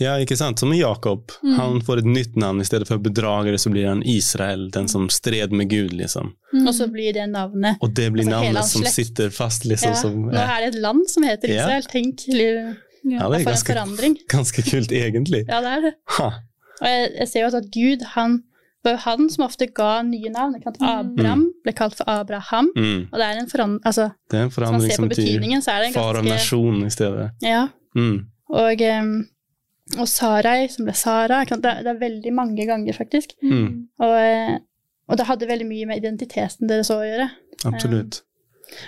Ja, 0.00 0.14
ikke 0.18 0.36
sant? 0.36 0.58
Som 0.58 0.68
med 0.72 0.78
Jakob. 0.78 1.30
Mm. 1.42 1.54
Han 1.58 1.80
får 1.84 1.98
et 1.98 2.04
nytt 2.08 2.36
navn. 2.36 2.60
I 2.60 2.64
stedet 2.64 2.88
for 2.88 2.98
bedragere 2.98 3.58
så 3.58 3.70
blir 3.70 3.86
han 3.88 4.02
Israel, 4.02 4.70
den 4.70 4.88
som 4.88 5.08
stred 5.10 5.52
med 5.52 5.68
Gud. 5.70 5.92
liksom. 5.92 6.32
Mm. 6.54 6.66
Og 6.68 6.74
så 6.74 6.86
blir 6.92 7.12
det 7.12 7.26
navnet 7.30 7.76
Og 7.80 7.94
det 7.94 8.10
blir 8.12 8.24
Altså, 8.24 8.40
navnet 8.40 8.64
som 8.64 8.82
sitter 8.84 9.30
fast. 9.30 9.64
liksom. 9.64 9.90
ja, 9.90 9.94
Som, 10.00 10.22
Nå 10.30 10.38
er 10.38 10.60
det 10.60 10.74
et 10.74 10.80
land 10.82 11.04
som 11.10 11.22
heter 11.22 11.48
Ja. 11.48 11.64
Israel. 11.66 11.82
Tenk 11.92 12.26
liv- 12.28 12.76
ja, 13.04 13.28
det 13.28 13.40
er 13.40 13.40
en 13.40 13.44
ganske, 13.44 14.26
ganske 14.36 14.62
kult, 14.62 14.92
egentlig. 14.92 15.44
Ja, 15.48 15.60
det 15.60 15.70
er 15.76 15.80
det. 15.80 15.94
Ha. 16.18 16.30
Og 16.80 16.86
jeg, 16.88 17.10
jeg 17.18 17.28
ser 17.28 17.40
jo 17.48 17.56
at 17.56 17.70
Gud, 17.74 18.02
han 18.14 18.42
var 18.84 18.92
jo 18.92 18.98
han 19.04 19.28
som 19.30 19.44
ofte 19.44 19.66
ga 19.74 20.02
nye 20.02 20.30
navn. 20.30 20.54
Ikke 20.56 20.70
sant? 20.70 20.80
Mm. 20.80 20.88
Abraham 20.88 21.42
ble 21.64 21.72
kalt 21.72 21.94
for 21.98 22.04
Abraham. 22.10 22.70
Mm. 22.76 23.08
Og 23.12 23.18
det 23.18 23.26
er 23.26 23.38
en 23.42 23.50
forandring 23.50 23.80
Altså, 23.86 24.08
Det 24.30 24.38
er 24.38 24.42
en 24.42 24.48
hvis 24.50 24.56
man 24.58 24.66
forandring 24.66 24.90
ser 24.90 24.96
som 24.96 25.04
på 25.04 25.14
betyr 25.14 25.22
betydningen, 25.26 25.62
så 25.62 25.70
er 25.76 25.84
det 25.86 25.92
far 25.94 26.16
av 26.18 26.24
nasjon 26.26 26.80
i 26.86 26.90
stedet. 26.90 27.30
Ja. 27.42 27.68
Mm. 27.94 28.16
Og, 28.50 28.80
em, 28.82 29.12
og 29.98 30.08
Sarai, 30.08 30.68
som 30.72 30.86
ble 30.86 30.94
Sara. 30.96 31.42
Det, 31.48 31.58
det 31.60 31.90
er 31.92 31.98
veldig 32.00 32.32
mange 32.32 32.66
ganger, 32.68 32.92
faktisk. 32.96 33.34
Mm. 33.42 33.88
Og, 34.00 34.12
eh, 34.18 34.58
og 35.10 35.18
det 35.18 35.26
hadde 35.28 35.48
veldig 35.50 35.66
mye 35.68 35.86
med 35.90 35.98
identiteten 36.02 36.68
deres 36.70 36.90
å 36.94 37.00
gjøre. 37.04 37.26
Absolutt. 37.68 38.22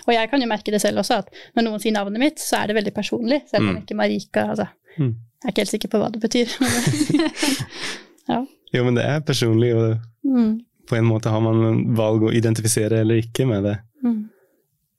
Og 0.07 0.15
jeg 0.15 0.31
kan 0.31 0.41
jo 0.41 0.49
merke 0.49 0.73
det 0.73 0.81
selv 0.81 1.03
også, 1.03 1.19
at 1.25 1.29
når 1.57 1.67
noen 1.67 1.81
sier 1.83 1.93
navnet 1.93 2.23
mitt, 2.23 2.39
så 2.41 2.63
er 2.63 2.71
det 2.71 2.77
veldig 2.79 2.95
personlig. 2.97 3.43
Selv 3.51 3.67
om 3.69 3.75
Mm. 3.75 3.83
ikke 3.83 3.97
Marika 3.99 4.47
altså. 4.55 4.69
Mm. 4.97 5.11
Jeg 5.45 5.45
er 5.45 5.53
ikke 5.53 5.61
helt 5.65 5.75
sikker 5.75 5.91
på 5.93 5.99
hva 6.01 6.13
det 6.15 6.23
betyr. 6.23 6.55
ja. 8.33 8.39
Jo, 8.75 8.85
men 8.87 8.97
det 8.97 9.05
er 9.05 9.21
personlig, 9.27 9.75
og 9.77 9.99
Mm. 10.25 10.61
på 10.89 10.97
en 10.97 11.05
måte 11.05 11.29
har 11.31 11.41
man 11.45 11.95
valg 11.97 12.23
å 12.25 12.33
identifisere 12.33 13.01
eller 13.05 13.21
ikke 13.21 13.45
med 13.47 13.63
det. 13.69 13.75
Mm. 14.05 14.23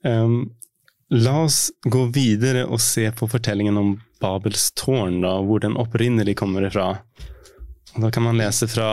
Um, 0.05 0.35
la 1.09 1.33
oss 1.43 1.71
gå 1.81 2.03
videre 2.13 2.65
og 2.69 2.79
se 2.81 3.07
på 3.11 3.27
fortellingen 3.29 3.77
om 3.77 3.95
Babels 4.25 4.71
tårn, 4.77 5.21
da, 5.23 5.35
hvor 5.45 5.61
den 5.63 5.77
opprinnelig 5.77 6.35
kommer 6.41 6.65
ifra. 6.67 6.89
Og 7.95 8.01
da 8.03 8.09
kan 8.11 8.25
man 8.25 8.41
lese 8.41 8.67
fra 8.71 8.89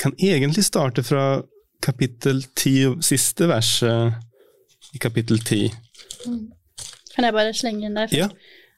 Kan 0.00 0.14
egentlig 0.16 0.62
starte 0.64 1.02
fra 1.04 1.42
kapittel 1.84 2.38
10, 2.56 3.02
siste 3.04 3.44
verset 3.50 4.14
i 4.96 5.00
kapittel 5.02 5.36
10. 5.42 5.66
Kan 7.12 7.26
jeg 7.26 7.34
bare 7.36 7.52
slenge 7.56 7.84
inn 7.84 7.98
der? 7.98 8.08
Ja. 8.16 8.28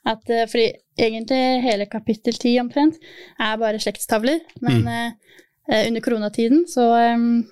At, 0.08 0.24
eh, 0.30 0.46
fordi 0.50 0.72
egentlig 0.98 1.62
hele 1.62 1.86
kapittel 1.86 2.34
10 2.34 2.56
omtrent 2.64 2.98
er 3.38 3.60
bare 3.62 3.78
slektstavler. 3.78 4.40
Men 4.60 4.82
Mm. 4.82 5.12
eh, 5.70 5.86
under 5.86 6.00
koronatiden 6.00 6.64
så, 6.66 7.14
um, 7.14 7.44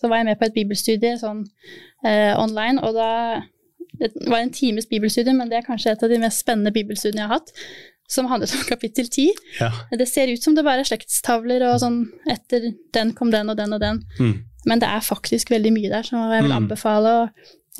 så 0.00 0.08
var 0.08 0.16
jeg 0.22 0.26
med 0.30 0.38
på 0.40 0.46
et 0.48 0.54
bibelstudie 0.56 1.18
sånn 1.20 1.44
uh, 2.06 2.32
online, 2.40 2.80
og 2.84 2.94
da 2.94 3.42
Det 4.00 4.10
var 4.26 4.38
en 4.42 4.50
times 4.54 4.86
bibelstudie, 4.90 5.34
men 5.36 5.48
det 5.50 5.58
er 5.60 5.66
kanskje 5.66 5.92
et 5.94 6.02
av 6.02 6.10
de 6.10 6.18
mest 6.22 6.40
spennende 6.42 6.72
bibelstudiene 6.74 7.22
jeg 7.24 7.28
har 7.30 7.38
hatt. 7.38 7.52
Som 8.10 8.26
handlet 8.28 8.52
om 8.54 8.64
kapittel 8.72 9.06
10. 9.08 9.30
Ja. 9.60 9.70
Det 9.96 10.08
ser 10.10 10.28
ut 10.32 10.42
som 10.44 10.54
det 10.56 10.64
bare 10.66 10.82
er 10.84 10.88
slektstavler 10.90 11.62
og 11.70 11.78
sånn 11.80 12.00
etter 12.30 12.72
den 12.92 13.12
kom 13.16 13.30
den 13.32 13.48
og 13.52 13.56
den 13.56 13.72
og 13.72 13.80
den. 13.80 14.02
Mm. 14.20 14.34
Men 14.66 14.80
det 14.80 14.88
er 14.88 15.00
faktisk 15.04 15.50
veldig 15.52 15.72
mye 15.76 15.90
der, 15.92 16.02
så 16.08 16.16
jeg 16.32 16.42
vil 16.46 16.52
Mm. 16.52 16.58
anbefale 16.64 17.10
å, 17.20 17.22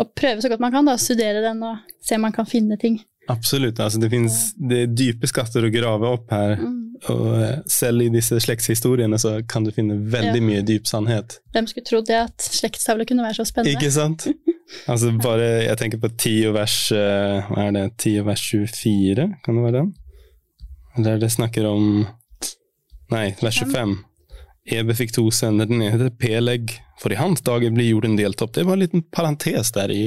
å 0.00 0.04
prøve 0.16 0.40
så 0.44 0.49
godt 0.52 0.61
man 0.64 0.73
kan. 0.73 0.85
da, 0.88 0.97
Studere 1.00 1.40
den 1.44 1.62
og 1.64 1.78
se 2.04 2.16
om 2.16 2.25
man 2.25 2.33
kan 2.33 2.47
finne 2.47 2.76
ting. 2.80 3.00
Absolutt. 3.28 3.78
Altså, 3.80 4.00
det 4.02 4.11
finnes 4.12 4.52
det 4.61 4.80
er 4.85 4.90
dype 4.92 5.26
skatter 5.30 5.64
å 5.64 5.71
grave 5.73 6.09
opp 6.12 6.30
her. 6.30 6.56
Mm. 6.61 6.80
Og 7.09 7.30
eh, 7.42 7.54
selv 7.68 8.04
i 8.04 8.09
disse 8.12 8.37
slektshistoriene 8.40 9.16
så 9.21 9.38
kan 9.49 9.64
du 9.64 9.71
finne 9.73 9.97
veldig 10.12 10.40
Ja. 10.40 10.44
mye 10.44 10.62
dyp 10.64 10.87
sannhet. 10.88 11.38
Hvem 11.52 11.66
skulle 11.68 11.85
trodd 11.88 12.06
det 12.09 12.16
at 12.21 12.44
slektstavler 12.44 13.04
kunne 13.09 13.25
være 13.25 13.40
så 13.40 13.47
spennende? 13.49 13.76
Ikke 13.76 13.90
sant? 13.92 14.26
Altså 14.88 15.11
bare, 15.21 15.64
Jeg 15.66 15.76
tenker 15.80 16.00
på 16.00 16.09
10 16.09 16.33
og 16.49 16.54
vers 16.56 16.76
eh, 16.97 17.50
Hva 17.50 17.66
er 17.68 17.75
det? 17.76 17.85
10 18.00 18.14
og 18.23 18.26
vers 18.30 18.44
24, 18.50 19.26
kan 19.44 19.59
det 19.59 19.64
være 19.66 19.76
den? 19.83 19.92
Der 21.04 21.21
det 21.21 21.30
snakker 21.35 21.66
om 21.68 22.06
Nei, 23.12 23.28
vers 23.42 23.59
25. 23.61 23.97
Ebe 24.75 24.94
fikk 24.97 25.12
to 25.12 25.26
sønner, 25.35 25.68
den 25.68 25.83
ene 25.83 25.92
heter 25.92 26.12
Peleg, 26.16 26.71
for 27.02 27.12
i 27.12 27.18
hans 27.18 27.42
dager 27.44 27.73
blir 27.75 27.90
jorden 27.90 28.14
delt 28.16 28.40
opp. 28.40 28.54
Det 28.56 28.64
var 28.64 28.78
en 28.78 28.85
liten 28.87 29.02
parentes 29.12 29.75
der 29.76 29.92
i. 29.92 30.04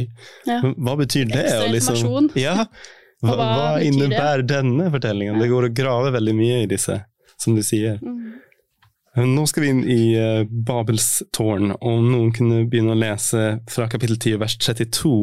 Ja. 0.50 0.58
Hva 0.74 0.96
betyr 0.98 1.28
det? 1.30 1.44
Ekstra 1.44 1.68
liksom- 1.76 2.00
informasjon. 2.00 2.32
Ja, 2.42 2.56
hva, 3.22 3.36
hva 3.36 3.46
hva 3.52 3.68
innebærer 3.86 4.44
denne 4.50 4.90
fortellingen? 4.94 5.38
Det 5.38 5.52
går 5.52 5.70
å 5.70 5.74
grave 5.78 6.12
veldig 6.18 6.34
mye 6.40 6.64
i 6.64 6.72
disse, 6.74 6.98
som 7.38 7.54
du 7.56 7.62
sier. 7.66 8.02
Mm. 8.02 8.42
Nå 9.18 9.48
skal 9.50 9.64
vi 9.64 9.70
inn 9.74 9.84
i 9.90 10.02
eh, 10.14 10.44
Babels 10.46 11.24
tårn, 11.34 11.72
og 11.74 12.04
noen 12.06 12.30
kunne 12.36 12.66
begynne 12.70 12.94
å 12.94 13.00
lese 13.00 13.60
fra 13.72 13.88
kapittel 13.90 14.20
10 14.20 14.38
vers 14.44 14.58
32 14.62 15.14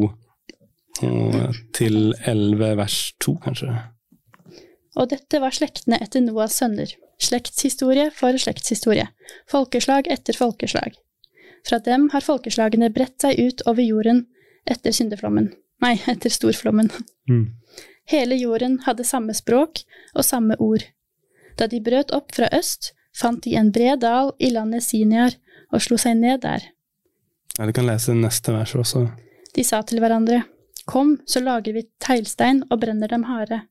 og 1.03 1.55
til 1.75 2.13
11 2.23 2.75
vers 2.79 2.97
2, 3.23 3.33
kanskje. 3.43 3.71
Og 4.95 5.09
dette 5.11 5.41
var 5.43 5.55
slektene 5.55 5.99
etter 6.03 6.23
Noas 6.23 6.55
sønner. 6.59 6.91
Slektshistorie 7.19 8.09
for 8.15 8.35
slektshistorie. 8.39 9.07
Folkeslag 9.51 10.07
etter 10.11 10.35
folkeslag. 10.35 10.95
Fra 11.67 11.79
dem 11.83 12.09
har 12.13 12.23
folkeslagene 12.23 12.91
bredt 12.95 13.23
seg 13.23 13.39
ut 13.39 13.63
over 13.67 13.83
jorden 13.83 14.25
etter 14.69 14.95
syndeflommen. 14.95 15.51
Nei, 15.83 15.95
etter 16.07 16.31
storflommen. 16.31 16.91
Mm. 17.29 17.47
Hele 18.11 18.37
jorden 18.37 18.79
hadde 18.85 19.07
samme 19.07 19.33
språk 19.35 19.81
og 20.13 20.27
samme 20.27 20.55
ord. 20.61 20.85
Da 21.59 21.67
de 21.71 21.81
brøt 21.83 22.11
opp 22.15 22.35
fra 22.35 22.51
øst, 22.55 22.93
fant 23.15 23.41
de 23.43 23.55
en 23.59 23.71
bred 23.71 24.01
dal 24.03 24.33
i 24.39 24.51
landet 24.53 24.83
Siniar 24.83 25.37
og 25.73 25.83
slo 25.83 25.97
seg 26.01 26.17
ned 26.19 26.43
der. 26.43 26.71
Ja, 27.55 27.65
du 27.65 27.71
kan 27.75 27.87
lese 27.87 28.15
neste 28.17 28.53
vers 28.55 28.75
også. 28.75 29.07
De 29.55 29.63
sa 29.63 29.81
til 29.87 30.03
hverandre, 30.03 30.43
Kom, 30.85 31.15
så 31.25 31.41
lager 31.41 31.73
vi 31.73 31.81
teglstein 32.03 32.61
og 32.69 32.83
brenner 32.83 33.09
dem 33.09 33.23
harde. 33.25 33.63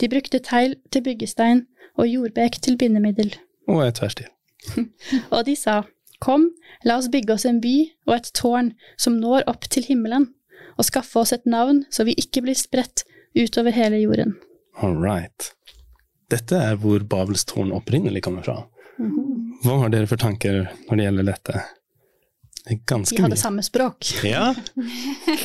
De 0.00 0.08
brukte 0.08 0.38
tegl 0.40 0.78
til 0.88 1.04
byggestein 1.04 1.66
og 1.98 2.08
jordbek 2.08 2.56
til 2.64 2.78
bindemiddel. 2.80 3.34
Og 3.68 3.82
et 3.84 4.00
vers 4.00 4.16
til. 4.16 4.30
Og 5.34 5.44
de 5.46 5.54
sa, 5.56 5.82
Kom, 6.24 6.48
la 6.88 6.96
oss 6.98 7.10
bygge 7.12 7.36
oss 7.36 7.44
en 7.46 7.60
by 7.62 7.76
og 8.08 8.14
et 8.16 8.30
tårn 8.34 8.72
som 8.98 9.20
når 9.20 9.44
opp 9.50 9.68
til 9.70 9.84
himmelen, 9.86 10.30
og 10.78 10.88
skaffe 10.88 11.20
oss 11.20 11.34
et 11.36 11.46
navn 11.46 11.84
så 11.94 12.06
vi 12.08 12.16
ikke 12.18 12.42
blir 12.46 12.58
spredt 12.58 13.04
utover 13.38 13.74
hele 13.76 14.00
jorden. 14.02 14.34
All 14.82 14.96
right. 14.96 15.52
Dette 16.28 16.58
er 16.60 16.76
hvor 16.80 17.00
Babels 17.08 17.44
tårn 17.48 17.72
opprinnelig 17.72 18.22
kommer 18.26 18.44
fra. 18.44 18.58
Hva 19.64 19.78
har 19.84 19.92
dere 19.94 20.08
for 20.10 20.20
tanker 20.20 20.66
når 20.88 20.98
det 21.00 21.04
gjelder 21.06 21.28
dette? 21.30 21.62
Det 22.68 22.74
er 22.74 22.80
ganske 22.90 23.16
De 23.16 23.22
hadde 23.24 23.32
mye. 23.32 23.40
samme 23.40 23.62
språk. 23.64 24.08
Ja, 24.28 24.50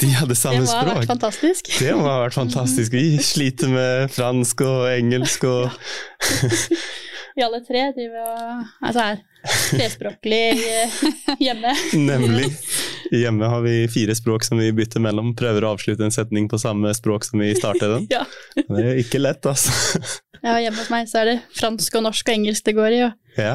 de 0.01 0.09
hadde 0.17 0.35
samme 0.35 0.65
språk. 0.67 0.67
Det 0.67 0.73
må 0.75 0.89
ha 0.89 0.97
vært 0.97 1.13
fantastisk. 1.13 1.69
Det 1.79 1.93
må 1.95 2.03
ha 2.09 2.17
vært 2.25 2.35
fantastisk. 2.35 2.97
Vi 2.97 3.15
sliter 3.23 3.71
med 3.71 4.11
fransk 4.11 4.65
og 4.67 4.89
engelsk 4.91 5.45
og 5.47 5.71
Vi 7.33 7.41
alle 7.41 7.63
tre 7.65 7.87
driver 7.95 8.27
og 8.29 8.83
altså 8.85 9.05
er 9.07 9.21
flerspråklig 9.71 10.41
eh, 10.53 10.97
hjemme. 11.41 11.71
Nemlig. 11.97 12.51
Hjemme 13.24 13.46
har 13.51 13.62
vi 13.62 13.75
fire 13.93 14.15
språk 14.17 14.43
som 14.48 14.58
vi 14.58 14.72
bytter 14.74 15.00
mellom. 15.03 15.34
Prøver 15.38 15.63
å 15.67 15.74
avslutte 15.75 16.05
en 16.08 16.13
setning 16.15 16.48
på 16.50 16.58
samme 16.62 16.93
språk 16.98 17.27
som 17.27 17.39
vi 17.43 17.51
startet 17.58 17.89
den. 17.98 18.08
Ja. 18.13 18.24
Det 18.55 18.84
er 18.89 18.98
ikke 19.01 19.20
lett, 19.22 19.46
altså. 19.50 19.72
Ja, 20.43 20.58
hjemme 20.60 20.82
hos 20.82 20.89
meg 20.91 21.05
så 21.12 21.22
er 21.22 21.25
det 21.34 21.38
fransk 21.55 21.96
og 22.00 22.03
norsk 22.10 22.27
og 22.27 22.34
engelsk 22.36 22.65
det 22.67 22.74
går 22.77 22.91
i. 22.98 23.03
Og 23.05 23.13
Ja. 23.39 23.53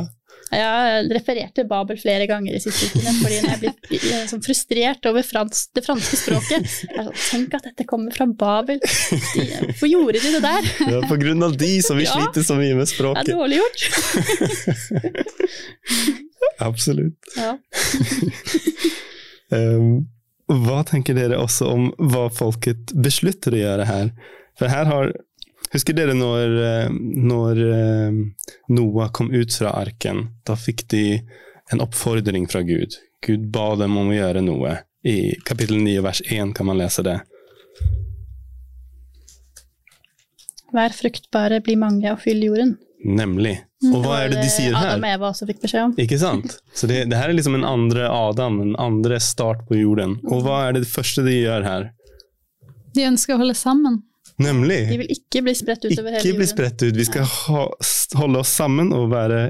jeg 0.55 0.63
har 0.65 1.05
referert 1.13 1.53
til 1.59 1.67
Babel 1.69 1.99
flere 2.01 2.25
ganger 2.31 2.55
i 2.57 2.61
siste 2.63 2.87
ukene 2.89 3.13
fordi 3.19 3.37
jeg 3.43 3.59
blitt 3.61 4.07
eh, 4.09 4.23
sånn 4.31 4.41
frustrert 4.47 5.05
over 5.11 5.27
frans, 5.27 5.67
det 5.77 5.83
franske 5.85 6.17
språket. 6.23 6.65
Sånn, 6.71 7.11
Tenk 7.29 7.55
at 7.59 7.67
dette 7.69 7.85
kommer 7.91 8.15
fra 8.17 8.25
Babel. 8.31 8.79
De, 8.81 9.45
hvorfor 9.67 9.91
gjorde 9.91 10.23
de 10.25 10.33
det 10.39 10.43
der? 10.47 10.63
Det 10.79 10.95
er 11.03 11.09
på 11.11 11.19
grunn 11.21 11.43
av 11.45 11.59
de 11.61 11.73
som 11.85 11.99
vi 12.01 12.07
Ja. 12.09 12.15
sliter 12.17 12.47
så 12.47 12.57
mye 12.57 12.79
med 12.79 12.89
språket. 12.89 13.27
Det 13.27 13.35
er 13.35 13.43
dårlig 13.43 13.61
gjort. 13.61 13.81
Absolutt. 16.71 17.19
Ja. 17.37 17.53
Um, 19.55 20.09
hva 20.49 20.83
tenker 20.89 21.17
dere 21.17 21.39
også 21.41 21.69
om 21.69 21.89
hva 22.01 22.29
folket 22.33 22.95
beslutter 22.97 23.55
å 23.57 23.63
gjøre 23.63 23.89
her? 23.89 24.13
For 24.59 24.73
her 24.73 24.89
har 24.91 25.17
Husker 25.69 25.93
dere 25.93 26.15
når, 26.17 26.53
eh, 26.65 26.93
når 27.29 27.59
eh, 27.61 28.15
Noah 28.73 29.11
kom 29.13 29.29
ut 29.29 29.53
fra 29.53 29.75
arken? 29.77 30.23
Da 30.49 30.55
fikk 30.57 30.87
de 30.89 31.03
en 31.69 31.83
oppfordring 31.85 32.47
fra 32.49 32.63
Gud. 32.65 32.97
Gud 33.21 33.51
ba 33.53 33.75
dem 33.77 33.99
om 34.01 34.09
å 34.09 34.17
gjøre 34.17 34.41
noe. 34.47 34.79
I 35.05 35.37
kapittel 35.45 35.83
9 35.85 36.01
vers 36.07 36.23
1 36.25 36.55
kan 36.57 36.71
man 36.71 36.81
lese 36.81 37.05
det. 37.05 37.19
Vær 40.73 40.97
fruktbare, 40.97 41.61
bli 41.65 41.77
mange 41.81 42.13
og 42.13 42.23
fyll 42.25 42.41
jorden. 42.49 42.79
Nemlig. 43.05 43.59
Og 43.87 44.03
hva 44.03 44.17
er 44.25 44.33
det 44.33 44.41
de 44.43 44.49
sier 44.51 44.73
her? 44.75 44.97
Adam 44.97 45.05
og 45.07 45.13
Eva 45.15 45.29
også 45.31 45.47
fikk 45.47 45.61
beskjed 45.63 45.85
om. 45.85 45.93
Ikke 46.03 46.19
sant? 46.19 46.57
Så 46.75 46.89
det, 46.91 47.05
det 47.13 47.19
her 47.21 47.31
er 47.31 47.37
liksom 47.39 47.55
en 47.55 47.67
andre 47.69 48.09
Adam, 48.11 48.61
en 48.65 48.75
andre 48.83 49.21
start 49.23 49.61
på 49.69 49.79
jorden. 49.79 50.17
Og 50.27 50.43
hva 50.43 50.65
er 50.69 50.73
det 50.81 50.89
første 50.91 51.23
de 51.23 51.37
gjør 51.45 51.63
her? 51.67 51.87
De 52.97 53.05
ønsker 53.07 53.37
å 53.37 53.39
holde 53.45 53.55
sammen. 53.55 54.01
Nemlig 54.39 54.81
De 54.89 54.99
vil 55.01 55.13
ikke 55.15 55.43
bli 55.47 55.55
spredt 55.59 55.85
utover 55.87 56.13
hele 56.15 56.19
jorden. 56.19 56.27
ikke 56.31 56.39
bli 56.43 56.47
spredt 56.51 56.83
ut. 56.83 56.97
Vi 56.99 57.07
skal 57.07 57.25
ha, 57.27 57.63
holde 58.21 58.43
oss 58.43 58.53
sammen 58.59 58.93
og 58.95 59.09
være 59.15 59.41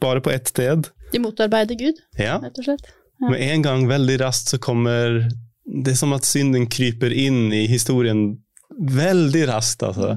bare 0.00 0.20
på 0.24 0.32
ett 0.32 0.48
sted. 0.52 0.88
De 1.12 1.20
motarbeider 1.20 1.76
Gud, 1.80 2.00
Ja. 2.20 2.38
rett 2.44 2.56
og 2.60 2.64
slett. 2.68 2.92
Med 3.22 3.40
en 3.40 3.62
gang, 3.62 3.84
veldig 3.88 4.18
raskt, 4.20 4.48
så 4.52 4.58
kommer 4.58 5.28
Det 5.64 5.92
er 5.92 5.96
som 5.96 6.12
at 6.12 6.24
synden 6.26 6.66
kryper 6.66 7.12
inn 7.14 7.52
i 7.54 7.66
historien 7.70 8.38
veldig 8.80 9.44
raskt, 9.48 9.82
altså. 9.86 10.16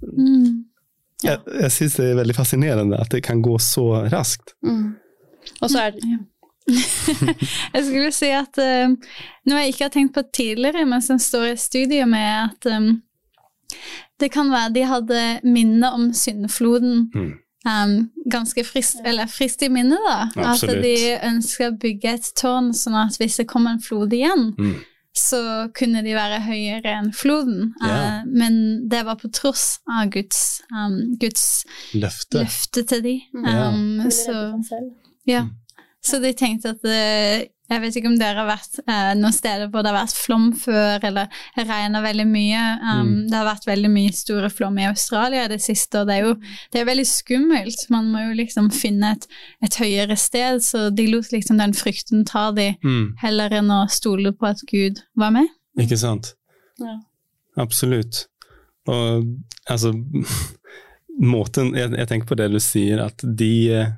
Mm. 0.00 0.64
Jeg, 1.28 1.38
jeg 1.62 1.72
syns 1.74 1.96
det 2.00 2.06
er 2.10 2.18
veldig 2.22 2.34
fascinerende 2.36 2.98
at 3.00 3.10
det 3.14 3.22
kan 3.26 3.42
gå 3.44 3.54
så 3.62 3.84
raskt. 4.12 4.54
Mm. 4.64 4.96
Og 5.62 5.70
så 5.72 5.86
er 5.86 5.94
det 5.96 6.02
Jeg 7.74 7.84
skulle 7.86 8.12
si 8.12 8.28
at 8.36 8.58
eh, 8.60 8.90
noe 9.48 9.60
jeg 9.62 9.72
ikke 9.72 9.86
har 9.86 9.92
tenkt 9.94 10.14
på 10.18 10.24
tidligere, 10.36 10.84
men 10.88 11.00
som 11.04 11.20
står 11.22 11.54
i 11.54 11.60
studiet 11.60 12.08
med 12.10 12.50
at 12.50 12.68
um, 12.76 12.90
det 14.20 14.28
kan 14.34 14.50
være 14.52 14.74
de 14.74 14.82
hadde 14.90 15.22
minne 15.48 15.92
om 15.94 16.10
syndfloden 16.16 17.06
Mm. 17.14 17.32
um, 17.68 18.10
ganske 18.30 18.62
frist, 18.64 19.00
eller 19.04 19.26
frist 19.32 19.62
i 19.64 19.68
minne, 19.72 19.96
da. 20.04 20.18
Absolutt. 20.44 20.76
At 20.76 20.84
de 20.84 21.16
ønsker 21.30 21.70
å 21.72 21.78
bygge 21.80 22.12
et 22.18 22.28
tårn, 22.38 22.70
sånn 22.76 22.96
at 23.00 23.16
hvis 23.18 23.40
det 23.40 23.48
kommer 23.50 23.74
en 23.76 23.82
flod 23.82 24.12
igjen, 24.16 24.52
Mm. 24.58 24.76
Så 25.18 25.40
kunne 25.76 26.02
de 26.06 26.14
være 26.16 26.40
høyere 26.46 26.94
enn 27.00 27.12
floden. 27.16 27.72
Yeah. 27.82 28.22
Uh, 28.22 28.32
men 28.40 28.58
det 28.90 29.04
var 29.08 29.18
på 29.20 29.30
tross 29.34 29.78
av 29.90 30.12
Guds, 30.14 30.62
um, 30.72 30.98
Guds 31.20 31.64
Løfte. 31.94 32.42
løfte 32.42 32.84
til 32.88 33.04
de. 33.04 33.14
Mm. 33.34 33.44
Um, 33.44 33.84
yeah. 34.00 34.10
så, 34.14 34.38
ja. 35.28 35.44
så 36.04 36.22
de 36.22 36.32
tenkte 36.38 36.74
at 36.76 36.88
eh, 36.88 37.48
Jeg 37.68 37.80
vet 37.82 37.96
ikke 38.00 38.08
om 38.08 38.14
dere 38.18 38.40
har 38.40 38.46
vært 38.48 38.78
eh, 38.88 39.10
noen 39.18 39.34
steder 39.36 39.68
hvor 39.68 39.82
det 39.84 39.90
har 39.92 39.98
vært 39.98 40.14
flom 40.16 40.46
før, 40.56 41.02
eller 41.04 41.28
regner 41.58 42.04
veldig 42.06 42.26
mye. 42.30 42.62
Um, 42.80 43.02
Mm. 43.08 43.28
Det 43.28 43.36
har 43.36 43.44
vært 43.50 43.66
veldig 43.68 43.90
mye 43.92 44.12
store 44.16 44.48
flom 44.50 44.78
i 44.80 44.86
Australia 44.88 45.44
i 45.44 45.50
det 45.52 45.60
siste, 45.60 46.00
og 46.00 46.06
det 46.08 46.14
er 46.16 46.24
jo 46.28 46.34
det 46.72 46.80
er 46.80 46.88
veldig 46.88 47.06
skummelt. 47.10 47.84
Man 47.92 48.08
må 48.12 48.22
jo 48.28 48.38
liksom 48.40 48.70
finne 48.72 49.12
et, 49.16 49.26
et 49.64 49.76
høyere 49.82 50.16
sted, 50.16 50.62
så 50.64 50.88
de 50.90 51.06
lot 51.12 51.28
liksom 51.32 51.58
den 51.60 51.74
frykten 51.76 52.24
ta 52.24 52.48
de 52.56 52.70
Mm. 52.84 53.14
heller 53.20 53.50
enn 53.60 53.70
å 53.70 53.82
stole 53.90 54.32
på 54.32 54.46
at 54.48 54.60
Gud 54.70 55.02
var 55.16 55.30
med. 55.36 55.48
Ikke 55.78 55.96
sant? 56.00 56.32
Ja. 56.80 56.96
Absolutt. 57.58 58.26
Og 58.88 59.26
altså 59.68 59.92
Måten 61.18 61.72
jeg, 61.76 61.90
jeg 61.98 62.08
tenker 62.08 62.28
på 62.30 62.36
det 62.38 62.46
du 62.52 62.60
sier, 62.62 63.00
at 63.02 63.22
de 63.24 63.50
eh, 63.74 63.88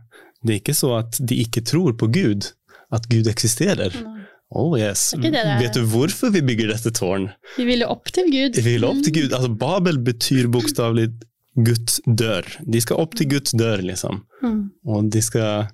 Det 0.41 0.55
er 0.55 0.61
ikke 0.62 0.75
så 0.77 0.95
at 1.03 1.19
de 1.21 1.37
ikke 1.43 1.61
tror 1.69 1.93
på 2.00 2.07
Gud, 2.09 2.47
at 2.95 3.07
Gud 3.11 3.29
eksisterer. 3.31 3.95
Mm. 3.95 4.21
Oh 4.51 4.79
yes. 4.79 5.13
Det 5.15 5.31
det. 5.31 5.45
Vet 5.61 5.77
du 5.79 5.85
hvorfor 5.87 6.33
vi 6.35 6.43
bygger 6.43 6.73
dette 6.73 6.91
tårn? 6.91 7.29
Vi 7.57 7.65
ville 7.69 7.87
opp 7.87 8.11
til 8.11 8.31
Gud. 8.33 8.59
Vi 8.59 8.67
vil 8.67 8.87
opp 8.87 9.03
til 9.07 9.15
Gud. 9.15 9.35
Altså, 9.37 9.51
Babel 9.55 10.01
betyr 10.03 10.49
bokstavelig 10.51 11.13
Guds 11.55 12.01
dør. 12.07 12.47
De 12.67 12.81
skal 12.83 12.99
opp 13.03 13.15
til 13.19 13.31
Guds 13.31 13.55
dør, 13.55 13.83
liksom. 13.85 14.25
Mm. 14.43 14.63
Og 14.91 15.11
de 15.13 15.23
skal 15.23 15.69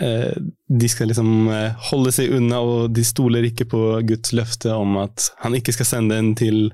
eh, 0.00 0.36
De 0.68 0.88
skal 0.88 1.12
liksom 1.12 1.50
eh, 1.52 1.76
holde 1.90 2.12
seg 2.16 2.32
unna, 2.38 2.62
og 2.64 2.96
de 2.96 3.04
stoler 3.04 3.50
ikke 3.50 3.68
på 3.72 3.82
Guds 4.08 4.32
løfte 4.36 4.72
om 4.72 4.96
at 5.04 5.28
han 5.44 5.58
ikke 5.58 5.76
skal 5.76 5.90
sende 5.92 6.16
en 6.16 6.32
til, 6.38 6.70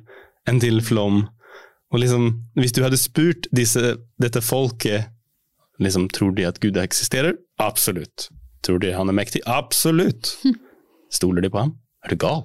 en 0.51 0.63
til 0.63 0.79
flom. 0.87 1.25
Og 1.95 2.03
liksom, 2.03 2.31
hvis 2.59 2.75
du 2.75 2.83
hadde 2.87 2.99
spurt 2.99 3.51
disse, 3.55 3.97
dette 4.23 4.43
folket 4.43 5.11
liksom, 5.83 6.09
Tror 6.15 6.35
de 6.35 6.47
at 6.47 6.63
Gud 6.63 6.79
eksisterer? 6.79 7.35
Absolutt. 7.59 8.29
Tror 8.65 8.79
de 8.81 8.93
han 8.97 9.11
er 9.13 9.17
mektig? 9.17 9.43
Absolutt. 9.47 10.35
Stoler 11.13 11.45
de 11.45 11.51
på 11.53 11.61
ham? 11.61 11.75
Er 12.05 12.15
du 12.15 12.17
gal? 12.21 12.45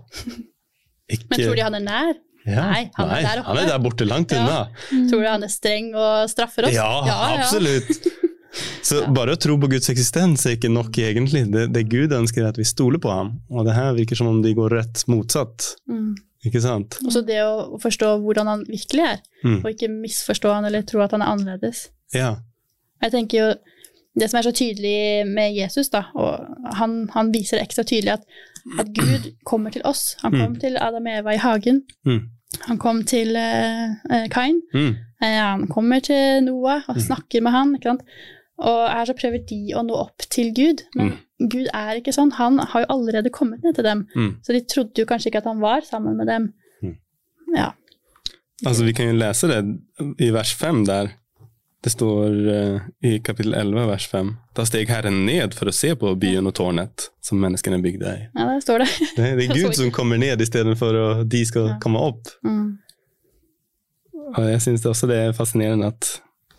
Ikke, 1.09 1.25
Men 1.31 1.39
tror 1.45 1.55
de 1.59 1.63
han 1.67 1.77
er 1.79 1.85
nær? 1.85 2.17
ja, 2.49 2.63
Nei, 2.71 2.83
han 2.95 3.09
er 3.13 3.21
der 3.25 3.41
oppe. 3.41 3.47
Han 3.51 3.57
er 3.61 3.67
der 3.69 3.81
borte, 3.83 4.05
langt 4.07 4.31
Ja. 4.33 4.39
unna. 4.41 5.07
Tror 5.11 5.21
du 5.23 5.27
han 5.27 5.43
er 5.45 5.51
streng 5.53 5.91
og 5.95 6.29
straffer 6.31 6.67
oss? 6.69 6.73
Ja, 6.75 6.89
absolutt. 7.35 7.91
Så 8.81 9.03
bare 9.13 9.35
å 9.35 9.37
tro 9.39 9.53
på 9.61 9.67
Guds 9.69 9.91
eksistens 9.91 10.41
er 10.49 10.55
ikke 10.55 10.71
nok, 10.73 10.95
egentlig. 10.97 11.43
Det, 11.53 11.67
det 11.75 11.83
Gud 11.91 12.15
ønsker, 12.15 12.41
er 12.47 12.49
at 12.49 12.57
vi 12.57 12.65
stoler 12.65 12.97
på 13.03 13.11
ham. 13.13 13.35
Og 13.53 13.67
det 13.67 13.75
her 13.77 13.91
virker 13.93 14.17
som 14.17 14.31
om 14.31 14.39
de 14.41 14.55
går 14.57 14.73
rett 14.73 15.03
motsatt. 15.11 15.67
Mm. 15.91 16.15
Ikke 16.49 16.61
sant? 16.63 16.97
Og 17.05 17.11
så 17.13 17.21
det 17.27 17.37
å 17.45 17.77
forstå 17.83 18.09
hvordan 18.23 18.49
han 18.49 18.63
virkelig 18.69 19.05
er, 19.11 19.19
Mm. 19.45 19.59
og 19.61 19.69
ikke 19.71 19.87
misforstå 19.91 20.49
han 20.55 20.65
eller 20.67 20.81
tro 20.87 20.99
at 21.05 21.13
han 21.15 21.21
er 21.23 21.29
annerledes. 21.35 21.85
Ja. 22.15 22.31
Jeg 23.03 23.13
tenker 23.13 23.37
jo, 23.39 23.51
Det 24.17 24.29
som 24.29 24.39
er 24.39 24.47
så 24.47 24.51
tydelig 24.55 25.27
med 25.29 25.53
Jesus, 25.55 25.89
da, 25.93 26.03
og 26.15 26.39
han, 26.79 27.09
han 27.13 27.29
viser 27.33 27.61
ekstra 27.61 27.83
tydelig 27.85 28.13
at, 28.17 28.23
at 28.79 28.87
Gud 28.95 29.29
kommer 29.45 29.71
til 29.71 29.81
oss. 29.85 30.15
Han 30.23 30.31
kom 30.31 30.51
Mm. 30.55 30.59
til 30.59 30.77
Adam 30.81 31.05
og 31.05 31.19
Eva 31.19 31.33
i 31.33 31.37
hagen. 31.37 31.83
Mm. 32.05 32.19
Han 32.65 32.77
kom 32.81 33.03
til 33.05 33.35
eh, 33.37 34.25
Kain. 34.33 34.61
Mm. 34.73 34.95
Eh, 35.21 35.37
han 35.39 35.67
kommer 35.67 35.99
til 36.01 36.43
Noah 36.43 36.81
og 36.89 36.95
Mm. 36.97 37.01
snakker 37.05 37.41
med 37.41 37.51
han. 37.51 37.75
ikke 37.75 37.83
sant? 37.93 38.01
Og 38.57 38.89
her 38.91 39.05
så 39.05 39.13
prøver 39.13 39.45
de 39.47 39.73
å 39.77 39.85
nå 39.85 39.93
opp 39.95 40.17
til 40.29 40.49
Gud, 40.53 40.81
men 40.95 41.13
Gud 41.39 41.67
er 41.73 41.95
ikke 42.01 42.11
sånn. 42.11 42.33
Han 42.35 42.57
har 42.59 42.81
jo 42.81 42.89
allerede 42.89 43.29
kommet 43.31 43.63
ned 43.63 43.75
til 43.75 43.83
dem, 43.85 44.07
Mm. 44.15 44.35
så 44.43 44.51
de 44.53 44.59
trodde 44.65 44.97
jo 44.99 45.05
kanskje 45.05 45.27
ikke 45.31 45.37
at 45.37 45.45
han 45.53 45.61
var 45.61 45.81
sammen 45.81 46.17
med 46.17 46.27
dem. 46.27 46.53
Mm. 46.83 46.97
Ja. 47.55 47.69
Altså, 48.65 48.83
vi 48.83 48.91
kan 48.91 49.05
jo 49.07 49.13
lese 49.13 49.47
det 49.47 49.61
i 50.19 50.31
vers 50.31 50.51
5 50.53 50.83
der. 50.85 51.07
Det 51.83 51.89
står 51.93 52.33
uh, 52.49 52.81
i 53.07 53.19
kapittel 53.23 53.53
11, 53.55 53.85
vers 53.87 54.07
5. 54.11 54.33
Da 54.57 54.65
steg 54.67 54.89
Herren 54.91 55.21
ned 55.25 55.53
for 55.55 55.71
å 55.71 55.73
se 55.75 55.93
på 55.95 56.11
byen 56.19 56.49
og 56.49 56.55
tårnet 56.57 57.05
som 57.23 57.39
menneskene 57.39 57.79
bygde 57.83 58.11
i. 58.17 58.23
ja, 58.35 58.47
der 58.49 58.59
står 58.65 58.83
det. 58.83 58.89
Det, 59.15 59.27
det 59.39 59.45
er 59.47 59.53
Gud 59.61 59.77
som 59.77 59.91
kommer 59.95 60.19
ned 60.19 60.41
istedenfor 60.43 60.97
at 61.05 61.27
de 61.31 61.45
skal 61.47 61.69
Ja. 61.73 61.77
komme 61.79 62.01
opp. 62.03 62.27
Mm. 62.43 62.65
Og 64.35 64.43
jeg 64.51 64.61
syns 64.65 64.83
også 64.85 65.07
det 65.09 65.21
er 65.29 65.37
fascinerende 65.37 65.87
at 65.93 66.09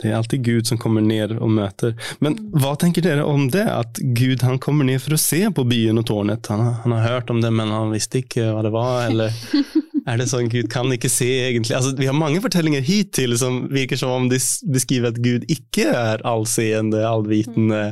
det 0.00 0.08
er 0.08 0.16
alltid 0.16 0.40
Gud 0.46 0.64
som 0.70 0.78
kommer 0.80 1.04
ned 1.04 1.34
og 1.36 1.50
møter. 1.52 1.92
Men 2.24 2.38
hva 2.56 2.72
tenker 2.80 3.04
dere 3.04 3.26
om 3.28 3.50
det? 3.52 3.66
At 3.68 4.00
Gud 4.16 4.40
han 4.46 4.56
kommer 4.58 4.88
ned 4.88 5.02
for 5.04 5.12
å 5.12 5.20
se 5.20 5.42
på 5.52 5.66
byen 5.68 6.00
og 6.00 6.06
tårnet. 6.08 6.48
Han, 6.48 6.62
han 6.86 6.94
har 6.96 7.04
hørt 7.04 7.28
om 7.34 7.42
det, 7.44 7.50
men 7.52 7.68
han 7.68 7.92
visste 7.92 8.22
ikke 8.22 8.46
hva 8.54 8.62
det 8.64 8.72
var. 8.72 9.02
Eller 9.10 9.36
er 10.08 10.20
det 10.20 10.28
sånn 10.30 10.50
Gud 10.52 10.70
kan 10.72 10.90
ikke 10.94 11.10
se, 11.12 11.28
egentlig? 11.48 11.74
Altså, 11.76 11.92
vi 11.98 12.08
har 12.08 12.16
mange 12.16 12.40
fortellinger 12.44 12.84
hittil 12.84 13.36
som 13.40 13.64
virker 13.72 14.00
som 14.00 14.12
om 14.14 14.28
de 14.30 14.38
beskriver 14.72 15.12
at 15.12 15.20
Gud 15.22 15.46
ikke 15.50 15.88
er 15.90 16.24
allseende, 16.28 17.02
allvitende. 17.08 17.82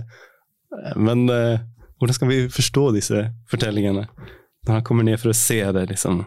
Men 0.97 1.29
uh, 1.33 1.61
hvordan 1.99 2.17
skal 2.17 2.33
vi 2.33 2.41
forstå 2.53 2.91
disse 2.97 3.29
fortellingene? 3.51 4.07
Når 4.67 4.81
han 4.81 4.85
kommer 4.87 5.07
ned 5.07 5.21
for 5.21 5.33
å 5.33 5.37
se 5.37 5.61
det, 5.75 5.87
liksom. 5.93 6.25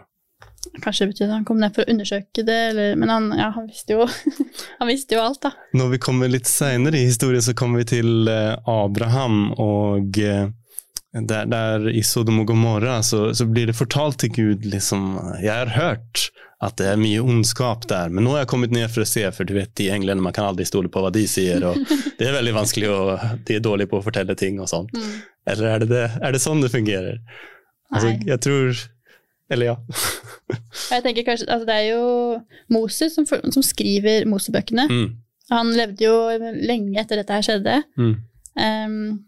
Kanskje 0.82 1.04
det 1.04 1.12
betyr 1.12 1.26
at 1.26 1.34
han 1.34 1.46
kom 1.46 1.58
ned 1.60 1.74
for 1.74 1.84
å 1.84 1.92
undersøke 1.92 2.44
det, 2.46 2.58
eller, 2.70 2.94
men 2.98 3.10
han, 3.10 3.28
ja, 3.36 3.50
han, 3.54 3.66
visste 3.68 3.96
jo, 3.96 4.06
han 4.78 4.90
visste 4.90 5.18
jo 5.18 5.22
alt, 5.24 5.42
da. 5.44 5.52
Når 5.76 5.94
vi 5.96 6.02
kommer 6.06 6.30
litt 6.32 6.48
senere 6.50 7.00
i 7.00 7.08
historien, 7.08 7.44
så 7.44 7.54
kommer 7.58 7.82
vi 7.82 7.90
til 7.96 8.30
eh, 8.30 8.54
Abraham. 8.70 9.50
Og 9.60 10.20
eh, 10.22 10.46
der, 11.12 11.44
der 11.46 11.88
i 11.92 12.02
Sodom 12.02 12.40
og 12.40 12.46
Gomorra 12.48 13.02
så, 13.04 13.34
så 13.36 13.44
blir 13.44 13.68
det 13.68 13.76
fortalt 13.76 14.22
til 14.22 14.32
Gud 14.32 14.64
liksom 14.64 15.18
Jeg 15.42 15.52
har 15.52 15.74
hørt 15.76 16.30
at 16.62 16.76
det 16.78 16.86
er 16.92 17.00
mye 17.00 17.18
ondskap 17.18 17.88
der, 17.90 18.12
men 18.14 18.22
nå 18.22 18.36
har 18.36 18.44
jeg 18.44 18.52
kommet 18.52 18.70
ned 18.70 18.86
for 18.92 19.02
å 19.02 19.08
se, 19.08 19.24
for 19.34 19.48
du 19.48 19.56
vet, 19.56 19.72
de 19.80 19.88
englene, 19.90 20.22
man 20.22 20.34
kan 20.36 20.46
aldri 20.46 20.62
stole 20.68 20.86
på 20.94 21.00
hva 21.02 21.10
de 21.10 21.24
sier, 21.26 21.58
og 21.66 21.74
det 22.20 22.28
er 22.28 22.36
veldig 22.36 22.52
vanskelig, 22.54 22.86
og 22.86 23.24
de 23.48 23.56
er 23.58 23.64
dårlige 23.66 23.90
på 23.90 23.98
å 23.98 24.04
fortelle 24.04 24.36
ting 24.38 24.60
og 24.62 24.70
sånt. 24.70 24.94
Mm. 24.94 25.16
Eller 25.50 25.72
er 25.72 25.82
det, 25.82 25.88
det, 25.90 26.04
er 26.22 26.36
det 26.36 26.42
sånn 26.44 26.62
det 26.62 26.70
fungerer? 26.70 27.18
Altså, 27.90 28.12
jeg 28.24 28.38
tror 28.46 28.78
Eller 29.52 29.72
ja. 29.72 29.74
Jeg 30.94 31.02
tenker 31.04 31.26
kanskje, 31.26 31.48
altså 31.50 31.66
Det 31.68 31.74
er 31.74 31.88
jo 31.90 32.04
Moses 32.72 33.18
som, 33.18 33.26
som 33.26 33.64
skriver 33.66 34.24
Mosebøkene. 34.30 34.86
Mm, 34.88 35.08
Han 35.50 35.74
levde 35.76 36.06
jo 36.06 36.14
lenge 36.62 37.02
etter 37.02 37.20
dette 37.20 37.36
her 37.36 37.44
skjedde. 37.50 37.80
mm, 37.98 38.14
Ehm, 38.60 39.24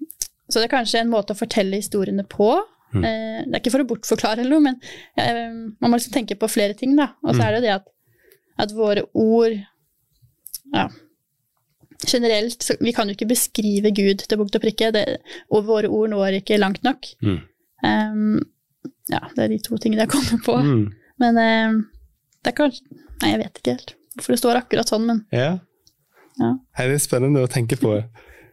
så 0.54 0.62
det 0.62 0.68
er 0.70 0.76
kanskje 0.76 1.00
en 1.02 1.10
måte 1.12 1.34
å 1.34 1.38
fortelle 1.38 1.80
historiene 1.82 2.22
på. 2.30 2.52
Mm. 2.94 3.02
Eh, 3.04 3.38
det 3.48 3.56
er 3.56 3.60
ikke 3.60 3.72
for 3.74 3.82
å 3.82 3.88
bortforklare 3.90 4.44
eller 4.44 4.54
noe, 4.54 4.62
men 4.68 4.76
eh, 5.18 5.48
man 5.82 5.90
må 5.90 5.98
liksom 5.98 6.14
tenke 6.14 6.36
på 6.38 6.46
flere 6.52 6.76
ting, 6.78 6.94
da. 6.96 7.10
Og 7.26 7.34
så 7.34 7.40
Mm. 7.40 7.46
er 7.48 7.50
det 7.50 7.58
jo 7.58 7.64
det 7.66 7.72
at, 7.74 7.88
at 8.64 8.74
våre 8.78 9.02
ord 9.18 9.56
ja, 10.74 10.88
Generelt, 12.06 12.62
så 12.62 12.74
vi 12.80 12.92
kan 12.92 13.08
jo 13.08 13.14
ikke 13.16 13.28
beskrive 13.30 13.90
Gud 13.94 14.18
til 14.28 14.36
punkt 14.38 14.56
og 14.58 14.62
prikke, 14.64 14.90
det, 14.92 15.04
og 15.50 15.64
våre 15.68 15.88
ord 15.88 16.10
når 16.12 16.40
ikke 16.42 16.58
langt 16.60 16.82
nok. 16.86 17.10
mm, 17.22 17.40
Um, 17.84 18.38
ja, 19.12 19.18
det 19.36 19.42
er 19.44 19.48
de 19.52 19.58
to 19.60 19.76
tingene 19.76 20.06
jeg 20.06 20.08
kommer 20.14 20.38
på. 20.46 20.54
mm. 20.64 20.84
Men 21.20 21.36
ehm, 21.36 21.74
det 22.42 22.52
er 22.52 22.56
kanskje 22.56 22.80
Nei, 23.20 23.30
jeg 23.34 23.40
vet 23.42 23.58
ikke 23.60 23.74
helt 23.74 23.92
hvorfor 24.14 24.32
det 24.32 24.38
står 24.40 24.58
akkurat 24.60 24.88
sånn, 24.88 25.04
men 25.06 25.18
Ja. 25.32 25.50
Ja. 26.40 26.50
Det 26.78 26.86
er 26.94 27.02
spennende 27.02 27.42
å 27.44 27.50
tenke 27.50 27.76
på. 27.76 27.92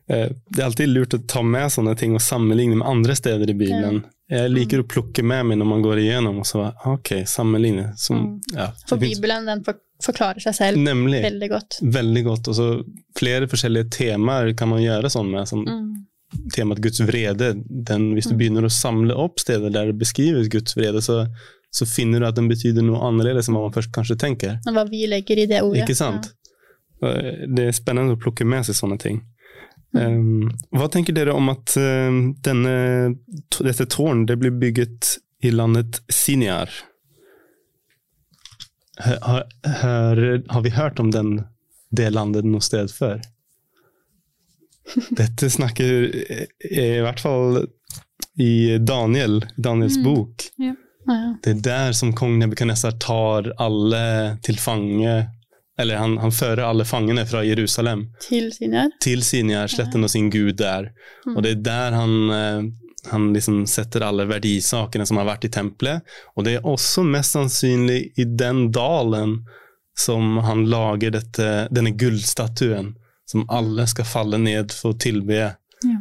Eh, 0.10 0.30
Det 0.50 0.60
er 0.60 0.66
alltid 0.66 0.90
lurt 0.90 1.14
å 1.14 1.22
ta 1.28 1.42
med 1.44 1.70
sånne 1.72 1.96
ting 1.98 2.14
og 2.16 2.22
sammenligne 2.22 2.76
med 2.78 2.88
andre 2.88 3.16
steder 3.16 3.50
i 3.50 3.54
Bibelen. 3.54 4.04
Jeg 4.32 4.50
liker 4.52 4.80
å 4.82 4.88
plukke 4.88 5.24
med 5.24 5.46
meg 5.46 5.58
når 5.60 5.68
man 5.68 5.82
går 5.84 5.98
igjennom, 6.00 6.38
og 6.40 6.46
så 6.48 6.74
ok, 6.88 7.10
sammenligne. 7.28 7.92
Som, 8.00 8.18
Mm. 8.18 8.42
ja, 8.56 8.72
for 8.88 8.98
Bibelen 8.98 9.46
den 9.46 9.64
forklarer 10.02 10.40
seg 10.42 10.54
selv 10.56 10.78
Nemlig. 10.78 11.22
veldig 11.22 11.50
godt. 11.50 11.80
Veldig 11.84 12.24
godt. 12.26 12.48
Og 12.48 12.56
så 12.56 12.84
flere 13.16 13.48
forskjellige 13.48 13.90
temaer 13.92 14.54
kan 14.58 14.70
man 14.70 14.80
gjøre 14.82 15.12
sånn 15.12 15.30
med. 15.30 15.48
Som 15.48 15.66
Mm. 15.66 16.06
temaet 16.54 16.80
Guds 16.82 17.00
vrede. 17.02 17.62
Den, 17.84 18.14
hvis 18.16 18.28
du 18.30 18.34
Mm. 18.36 18.38
begynner 18.40 18.64
å 18.64 18.72
samle 18.72 19.12
opp 19.14 19.38
steder 19.40 19.70
der 19.70 19.88
det 19.88 20.00
beskrives 20.00 20.48
Guds 20.50 20.74
vrede, 20.76 21.02
så, 21.02 21.28
så 21.74 21.86
finner 21.86 22.20
du 22.22 22.26
at 22.26 22.36
den 22.36 22.48
betyder 22.48 22.82
noe 22.84 23.00
annerledes 23.02 23.50
enn 23.50 23.56
hva 23.56 23.70
man 23.70 23.72
først 23.74 23.92
kanskje 23.92 24.18
tenker. 24.18 24.60
Og 24.66 24.74
hva 24.74 24.90
vi 24.90 25.06
legger 25.08 25.38
i 25.40 25.46
det 25.46 25.62
ordet. 25.62 25.84
Ikke 25.88 25.96
sant? 25.96 26.32
Ja. 27.02 27.12
Det 27.48 27.60
er 27.68 27.72
spennende 27.74 28.16
å 28.16 28.20
plukke 28.22 28.46
med 28.46 28.64
seg 28.64 28.76
sånne 28.76 28.98
ting. 29.00 29.22
Um, 29.94 30.48
hva 30.72 30.88
tenker 30.88 31.14
dere 31.18 31.34
om 31.36 31.50
at 31.52 31.74
um, 31.76 32.22
denne, 32.46 33.16
dette 33.60 33.86
tårn 33.92 34.26
det 34.30 34.38
blir 34.40 34.54
bygget 34.56 35.18
i 35.44 35.52
landet 35.52 36.00
Siniar? 36.08 36.70
Har, 39.02 39.44
har, 39.66 40.44
har 40.48 40.62
vi 40.62 40.70
hørt 40.70 41.00
om 41.00 41.12
den, 41.12 41.42
det 41.90 42.10
landet 42.14 42.46
noe 42.46 42.62
sted 42.64 42.92
før? 42.94 43.20
Dette 45.16 45.50
snakker 45.50 46.08
eh, 46.12 46.46
i 46.98 47.02
hvert 47.04 47.22
fall 47.24 47.62
i 48.42 48.78
Daniel, 48.80 49.42
Daniels 49.58 49.98
Mm. 49.98 50.04
bok. 50.04 50.48
Ja. 50.58 50.74
Ah, 51.08 51.16
ja. 51.18 51.30
Det 51.44 51.50
er 51.56 51.62
der 51.66 51.94
som 51.98 52.14
kong 52.14 52.38
Nebukadnesar 52.40 52.92
tar 53.02 53.52
alle 53.58 54.38
til 54.46 54.60
fange 54.62 55.16
Eller 55.82 55.98
han, 56.02 56.18
han 56.22 56.34
fører 56.36 56.64
alle 56.68 56.86
fangene 56.86 57.26
fra 57.26 57.42
Jerusalem 57.48 58.06
Til 58.22 58.52
Sinjar. 58.54 58.92
til 59.02 59.24
Sinjar-sletten 59.26 60.06
og 60.06 60.12
sin 60.14 60.30
gud 60.34 60.60
der. 60.62 60.92
Mm. 61.26 61.36
Og 61.36 61.42
det 61.46 61.56
er 61.56 61.64
der 61.66 61.98
han, 61.98 62.14
eh, 62.36 62.62
han 63.12 63.32
liksom 63.34 63.64
setter 63.70 64.06
alle 64.06 64.28
verdisakene 64.30 65.08
som 65.10 65.18
har 65.22 65.30
vært 65.32 65.48
i 65.50 65.54
tempelet. 65.54 66.06
Og 66.36 66.46
det 66.46 66.60
er 66.60 66.70
også 66.70 67.04
mest 67.08 67.38
sannsynlig 67.38 68.04
i 68.22 68.28
den 68.28 68.70
dalen 68.76 69.40
som 69.98 70.38
han 70.46 70.66
lager 70.72 71.12
dette, 71.18 71.50
denne 71.74 71.92
gullstatuen, 72.00 72.94
som 73.28 73.44
alle 73.52 73.88
skal 73.90 74.08
falle 74.08 74.40
ned 74.42 74.72
for 74.76 74.94
å 74.94 75.02
tilbe. 75.02 75.42
Ja. 75.84 76.00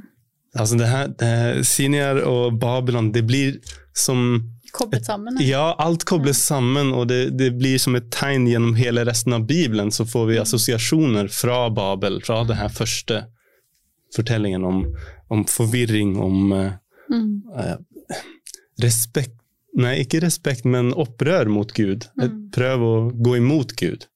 Altså 0.59 0.79
det 0.79 0.89
her, 0.91 1.11
det 1.21 1.67
Sinjar 1.69 2.23
og 2.27 2.59
Babylon, 2.63 3.13
det 3.15 3.23
blir 3.29 3.59
som 3.95 4.43
Koblet 4.73 5.07
sammen. 5.07 5.37
ja. 5.41 5.47
Ja, 5.49 5.75
alt 5.79 6.05
kobles 6.05 6.43
sammen, 6.47 6.93
og 6.95 7.09
det, 7.09 7.31
det 7.39 7.51
blir 7.59 7.79
som 7.79 7.97
et 7.99 8.11
tegn 8.15 8.47
gjennom 8.47 8.75
hele 8.79 9.05
resten 9.05 9.33
av 9.37 9.47
Bibelen. 9.47 9.91
Så 9.93 10.05
får 10.07 10.27
vi 10.27 10.39
assosiasjoner 10.39 11.29
fra 11.29 11.71
Babel, 11.71 12.21
fra 12.23 12.45
det 12.45 12.55
her 12.61 12.69
første 12.69 13.25
fortellingen 14.17 14.65
om, 14.65 14.85
om 15.29 15.45
forvirring, 15.51 16.17
om 16.21 16.53
Mm. 17.11 17.43
uh, 17.59 17.75
respekt 18.83 19.37
Nei, 19.79 20.01
ikke 20.03 20.19
respekt, 20.25 20.65
men 20.67 20.89
opprør 20.99 21.47
mot 21.51 21.71
Gud. 21.75 22.09
Et 22.23 22.31
Mm. 22.31 22.51
prøv 22.51 22.81
å 22.83 22.95
gå 23.23 23.37
imot 23.39 23.77
Gud. 23.79 24.07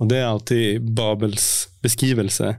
Og 0.00 0.08
det 0.08 0.16
er 0.16 0.24
alltid 0.30 0.94
Babels 0.96 1.68
beskrivelse. 1.82 2.56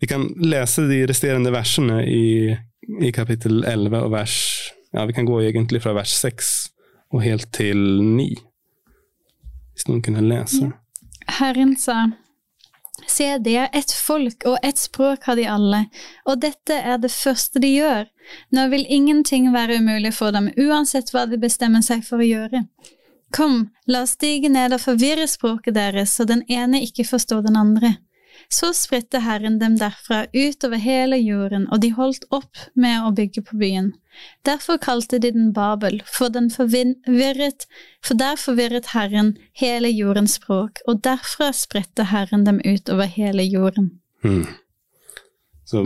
Vi 0.00 0.06
kan 0.06 0.28
lese 0.38 0.86
de 0.88 1.00
resterende 1.06 1.50
versene 1.50 2.04
i, 2.06 2.56
i 3.02 3.10
kapittel 3.12 3.64
11 3.64 3.98
og 4.04 4.10
vers 4.12 4.65
Ja, 4.94 5.04
vi 5.06 5.16
kan 5.16 5.26
gå 5.26 5.40
egentlig 5.42 5.82
fra 5.82 5.94
vers 5.96 6.14
6 6.20 6.52
og 7.14 7.22
helt 7.22 7.50
til 7.54 7.78
9. 8.02 8.28
Hvis 9.74 9.88
noen 9.88 10.02
kunne 10.04 10.24
lese. 10.24 10.70
Herren 11.38 11.74
sa, 11.80 12.06
Se, 13.06 13.38
det 13.38 13.56
er 13.56 13.68
ett 13.76 13.92
folk, 13.92 14.44
og 14.48 14.58
ett 14.62 14.78
språk 14.78 15.26
har 15.28 15.36
de 15.36 15.44
alle, 15.46 15.82
og 16.24 16.40
dette 16.40 16.74
er 16.74 16.96
det 16.98 17.12
første 17.12 17.60
de 17.62 17.68
gjør. 17.74 18.08
Nå 18.56 18.66
vil 18.72 18.86
ingenting 18.88 19.50
være 19.54 19.76
umulig 19.82 20.14
for 20.16 20.32
dem, 20.34 20.48
uansett 20.56 21.12
hva 21.14 21.26
de 21.28 21.38
bestemmer 21.38 21.84
seg 21.84 22.02
for 22.06 22.24
å 22.24 22.26
gjøre. 22.26 22.64
Kom, 23.36 23.68
la 23.86 24.02
oss 24.06 24.14
stige 24.16 24.48
ned 24.48 24.72
og 24.72 24.82
forvirre 24.82 25.26
språket 25.28 25.76
deres, 25.76 26.14
så 26.16 26.24
den 26.24 26.42
ene 26.48 26.80
ikke 26.86 27.04
forstår 27.04 27.44
den 27.46 27.60
andre. 27.60 27.96
Så 28.48 28.72
spredte 28.74 29.20
Herren 29.24 29.58
dem 29.58 29.76
derfra 29.80 30.24
utover 30.32 30.80
hele 30.80 31.18
jorden, 31.18 31.66
og 31.72 31.82
de 31.82 31.92
holdt 31.96 32.26
opp 32.30 32.66
med 32.74 33.06
å 33.06 33.14
bygge 33.16 33.42
på 33.46 33.58
byen. 33.60 33.92
Derfor 34.46 34.78
kalte 34.80 35.18
de 35.20 35.32
den 35.34 35.52
Babel, 35.52 36.00
for, 36.06 36.32
den 36.32 36.48
forvirret, 36.50 37.66
for 38.04 38.16
der 38.16 38.38
forvirret 38.40 38.92
Herren 38.94 39.34
hele 39.58 39.90
jordens 39.92 40.38
språk, 40.40 40.80
og 40.86 41.02
derfra 41.04 41.50
spredte 41.56 42.08
Herren 42.12 42.46
dem 42.46 42.62
utover 42.64 43.10
hele 43.10 43.44
jorden. 43.44 43.98
Hmm. 44.24 44.46
Så 45.66 45.82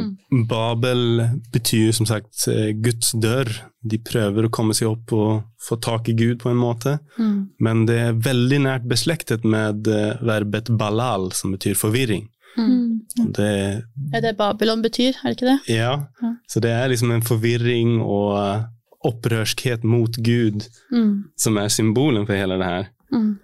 Babel 0.49 1.23
betyr 1.53 1.93
som 1.97 2.05
sagt 2.07 2.45
eh, 2.53 2.75
Guds 2.77 3.15
dør. 3.17 3.49
De 3.81 3.97
prøver 3.97 4.45
å 4.45 4.51
komme 4.53 4.75
seg 4.77 4.91
opp 4.91 5.15
og 5.17 5.47
få 5.57 5.79
tak 5.81 6.11
i 6.13 6.15
Gud 6.19 6.43
på 6.43 6.51
en 6.53 6.61
måte. 6.61 6.99
hmm. 7.17 7.39
Men 7.65 7.87
det 7.89 7.97
er 7.97 8.19
veldig 8.21 8.59
nært 8.67 8.85
beslektet 8.91 9.47
med 9.49 9.89
eh, 9.89 10.21
verbet 10.21 10.69
balal, 10.77 11.31
som 11.33 11.57
betyr 11.57 11.81
forvirring. 11.81 12.29
Mm. 12.59 13.01
Det, 13.37 13.83
Det 14.11 14.17
er 14.17 14.21
det 14.25 14.37
Babylon 14.39 14.83
betyr, 14.83 15.15
er 15.23 15.29
det 15.31 15.37
ikke 15.39 15.47
det? 15.53 15.59
ja, 15.77 15.93
Ja. 16.23 16.33
så 16.49 16.61
det 16.61 16.71
er 16.71 16.89
liksom 16.89 17.11
en 17.15 17.23
forvirring 17.23 18.01
og 18.03 18.33
eh, 18.39 18.65
opprørskhet 19.07 19.85
mot 19.85 20.17
Gud 20.17 20.67
Mm. 20.93 21.25
som 21.37 21.57
er 21.57 21.69
symbolen 21.69 22.27
for 22.27 22.35
hele 22.35 22.59
det 22.59 22.67
her. 22.67 22.89
Mm. 23.13 23.39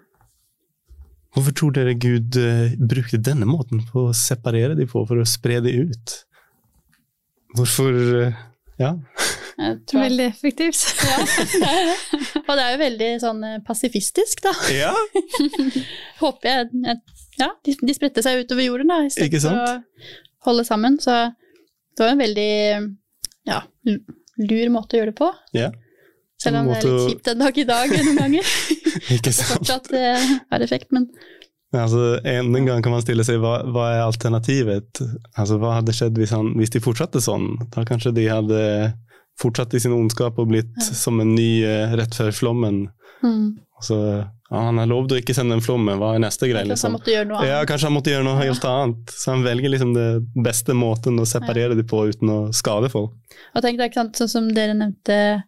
Hvorfor 1.35 1.53
tror 1.53 1.71
dere 1.77 1.95
Gud 1.95 2.37
eh, 2.37 2.75
brukte 2.81 3.19
denne 3.23 3.47
måten 3.47 3.83
på 3.93 4.09
å 4.11 4.15
separere 4.17 4.75
de 4.77 4.87
på, 4.87 5.07
for 5.07 5.17
å 5.21 5.27
spre 5.29 5.61
de 5.61 5.73
ut? 5.91 6.15
Hvorfor 7.57 7.93
eh, 8.27 8.33
Ja. 8.79 8.95
Veldig 9.57 10.27
effektivt. 10.27 10.83
Ja. 11.01 11.17
Og 12.47 12.51
det 12.59 12.65
er 12.67 12.73
jo 12.75 12.81
veldig 12.83 13.07
sånn 13.23 13.45
pasifistisk, 13.65 14.43
da. 14.45 14.53
ja. 14.75 14.91
Håper 16.21 16.51
jeg. 16.51 16.67
jeg 16.85 16.99
ja, 17.41 17.51
de, 17.65 17.75
de 17.83 17.95
spredte 17.97 18.23
seg 18.25 18.45
utover 18.45 18.65
jorden, 18.67 18.89
da, 18.93 19.01
i 19.07 19.11
stedet 19.13 19.43
for 19.43 19.57
å 19.57 20.51
holde 20.51 20.65
sammen. 20.69 20.99
Så 21.03 21.15
det 21.97 22.05
var 22.05 22.15
en 22.15 22.23
veldig 22.23 22.51
ja, 23.49 23.63
lur 23.87 24.71
måte 24.75 24.97
å 24.97 25.03
gjøre 25.03 25.13
det 25.15 25.19
på. 25.23 25.33
ja. 25.57 25.73
Selv 26.37 26.59
om 26.61 26.67
det 26.69 26.75
er 26.77 26.85
litt 26.85 27.07
kjipt 27.15 27.29
en 27.33 27.39
dag 27.41 27.59
i 27.59 27.63
dag 27.65 27.93
noen 27.97 28.19
ganger. 28.23 28.49
Ikke 29.15 29.31
sant? 29.33 29.55
Fortsatt 29.55 29.87
eh, 29.97 30.27
har 30.53 30.65
effekt, 30.67 30.91
men 30.93 31.07
Altså, 31.77 32.19
en 32.29 32.53
gang 32.65 32.83
kan 32.85 32.93
man 32.93 33.01
stille 33.03 33.25
seg 33.27 33.41
hva, 33.43 33.55
hva 33.73 33.87
er 33.95 34.03
alternativet? 34.05 35.01
Altså, 35.37 35.57
hva 35.61 35.73
hadde 35.79 35.95
skjedd 35.97 36.17
hvis, 36.21 36.35
han, 36.37 36.51
hvis 36.61 36.71
de 36.77 36.81
fortsatte 36.85 37.21
sånn? 37.25 37.49
Da 37.73 37.83
kanskje 37.89 38.13
de 38.17 38.27
hadde 38.29 38.61
fortsatt 39.41 39.75
i 39.77 39.81
sin 39.83 39.93
ondskap 39.97 40.37
og 40.41 40.49
blitt 40.53 40.71
Ja. 40.77 40.87
som 41.01 41.21
en 41.25 41.33
ny 41.37 41.65
eh, 41.65 41.97
rett 41.99 42.15
før 42.17 42.31
flommen. 42.37 42.83
mm. 43.25 43.47
Altså, 43.81 43.99
ja, 44.51 44.61
han 44.69 44.79
har 44.79 44.87
lovd 44.87 45.13
å 45.13 45.19
ikke 45.21 45.35
sende 45.35 45.55
en 45.59 45.61
flomme, 45.65 45.97
hva 45.99 46.15
er 46.15 46.21
neste 46.23 46.47
greie? 46.47 46.63
Kanskje 46.63 46.87
han 46.87 46.93
Liksom? 46.93 46.93
måtte 46.97 47.13
gjøre 47.15 47.29
noe 47.33 47.47
Ja, 47.49 47.65
kanskje 47.67 47.89
han 47.89 47.97
måtte 47.97 48.13
gjøre 48.13 48.25
noe 48.29 48.39
helt 48.45 48.65
annet. 48.65 49.11
Så 49.11 49.33
han 49.33 49.43
velger 49.43 49.71
liksom 49.73 49.95
det 49.95 50.07
beste 50.45 50.75
måten 50.79 51.19
å 51.19 51.27
separere 51.27 51.75
dem 51.75 51.87
på 51.87 52.05
uten 52.13 52.29
å 52.31 52.39
skade 52.55 52.89
folk. 52.93 53.13
Og 53.55 53.63
tenk 53.63 53.79
deg, 53.79 53.95
sant, 53.95 54.15
sånn 54.17 54.29
som 54.31 54.49
dere 54.55 54.75
nevnte, 54.79 55.43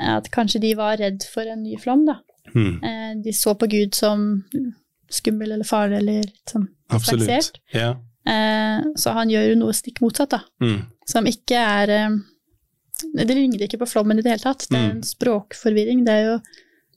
at 0.00 0.30
kanskje 0.30 0.60
de 0.60 0.74
var 0.78 0.96
redd 0.96 1.24
for 1.28 1.42
en 1.42 1.62
ny 1.62 1.76
flom, 1.76 2.06
da. 2.06 2.20
Hmm, 2.54 2.78
Eh, 2.82 3.14
De 3.22 3.32
så 3.32 3.52
på 3.58 3.68
Gud 3.68 3.94
som 3.94 4.44
skummel 5.10 5.52
eller 5.52 5.64
farlig 5.64 5.98
eller 5.98 6.22
litt 6.22 6.52
sånn 6.52 6.68
distansert. 6.90 7.58
Ja. 7.74 7.90
Eh, 8.26 8.80
Så 8.96 9.12
han 9.12 9.28
gjør 9.28 9.50
jo 9.50 9.58
noe 9.60 9.72
stikk 9.76 10.00
motsatt, 10.00 10.30
da. 10.30 10.40
Hmm. 10.60 10.86
Som 11.06 11.24
ikke 11.26 11.56
er 11.56 11.88
eh, 11.90 12.08
Det 13.14 13.28
ligner 13.28 13.60
ikke 13.62 13.78
på 13.78 13.86
flommen 13.88 14.18
i 14.18 14.22
det 14.22 14.30
hele 14.32 14.42
tatt. 14.42 14.66
Det 14.70 14.76
er 14.76 14.88
Mm. 14.88 14.96
en 14.96 15.02
språkforvirring. 15.02 16.04
Det 16.04 16.12
er 16.14 16.24
jo 16.24 16.40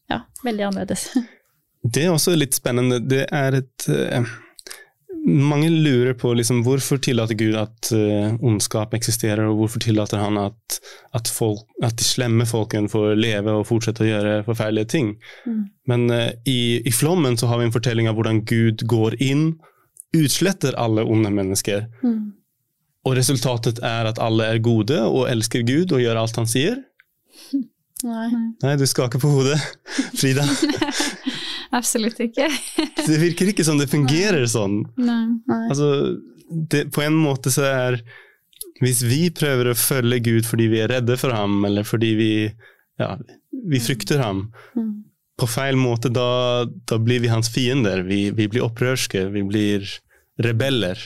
ja, 0.09 0.21
veldig 0.43 0.65
annerledes. 0.71 1.09
Det 1.83 2.05
er 2.05 2.13
også 2.13 2.35
litt 2.37 2.53
spennende. 2.53 2.99
Det 3.01 3.25
er 3.33 3.55
et 3.61 3.87
uh, 3.89 4.25
Mange 5.21 5.67
lurer 5.69 6.15
på 6.17 6.31
liksom, 6.33 6.63
hvorfor 6.65 6.97
tillater 6.97 7.37
Gud 7.37 7.53
at 7.59 7.91
uh, 7.93 8.31
ondskap 8.41 8.93
eksisterer, 8.97 9.43
og 9.45 9.59
hvorfor 9.59 9.83
tillater 9.83 10.17
han 10.17 10.37
at, 10.41 10.79
at, 11.13 11.29
folk, 11.29 11.61
at 11.85 11.93
de 11.99 12.05
slemme 12.07 12.47
folkene 12.49 12.89
får 12.89 13.13
leve 13.19 13.53
og 13.53 13.67
fortsette 13.69 14.01
å 14.01 14.07
gjøre 14.09 14.39
forferdelige 14.47 14.89
ting. 14.95 15.11
Mm. 15.45 15.59
Men 15.91 16.07
uh, 16.09 16.29
i, 16.49 16.81
i 16.81 16.93
flommen 16.93 17.37
så 17.37 17.51
har 17.51 17.61
vi 17.61 17.67
en 17.69 17.75
fortelling 17.75 18.09
av 18.09 18.17
hvordan 18.17 18.41
Gud 18.49 18.81
går 18.89 19.19
inn, 19.21 19.51
utsletter 20.17 20.75
alle 20.81 21.05
onde 21.05 21.29
mennesker, 21.31 21.85
Mm. 22.01 22.33
og 23.05 23.13
resultatet 23.17 23.77
er 23.85 24.09
at 24.09 24.19
alle 24.19 24.43
er 24.51 24.57
gode 24.61 24.97
og 25.05 25.29
elsker 25.29 25.61
Gud 25.65 25.93
og 25.93 26.01
gjør 26.01 26.17
alt 26.23 26.35
han 26.41 26.49
sier. 26.49 26.81
Nei. 28.03 28.27
Nei, 28.63 28.73
du 28.81 28.87
skaker 28.89 29.21
på 29.21 29.29
hodet, 29.29 29.59
Frida. 30.19 30.41
Absolutt 31.71 32.19
ikke. 32.19 32.47
Det 33.07 33.17
virker 33.21 33.51
ikke 33.51 33.63
som 33.67 33.77
det 33.79 33.89
fungerer 33.91 34.43
sånn. 34.51 34.81
Nei. 34.99 35.21
Nei. 35.47 35.61
Altså, 35.71 35.87
det, 36.71 36.85
på 36.91 37.03
en 37.05 37.15
måte 37.15 37.51
så 37.53 37.63
er 37.69 38.01
Hvis 38.81 39.03
vi 39.05 39.29
prøver 39.29 39.69
å 39.71 39.77
følge 39.77 40.17
Gud 40.25 40.47
fordi 40.49 40.65
vi 40.71 40.79
er 40.83 40.89
redde 40.91 41.15
for 41.21 41.31
ham, 41.37 41.59
eller 41.67 41.85
fordi 41.85 42.09
vi, 42.17 42.29
ja, 42.99 43.11
vi 43.71 43.79
frykter 43.79 44.19
ham, 44.23 44.47
Mm. 44.75 45.03
på 45.37 45.47
feil 45.49 45.75
måte, 45.77 46.09
da, 46.13 46.65
da 46.89 46.97
blir 47.01 47.21
vi 47.21 47.29
hans 47.31 47.49
fiender. 47.49 48.01
Vi, 48.05 48.31
vi 48.33 48.47
blir 48.51 48.65
opprørske, 48.65 49.23
vi 49.33 49.41
blir 49.47 49.85
rebeller. 50.41 50.97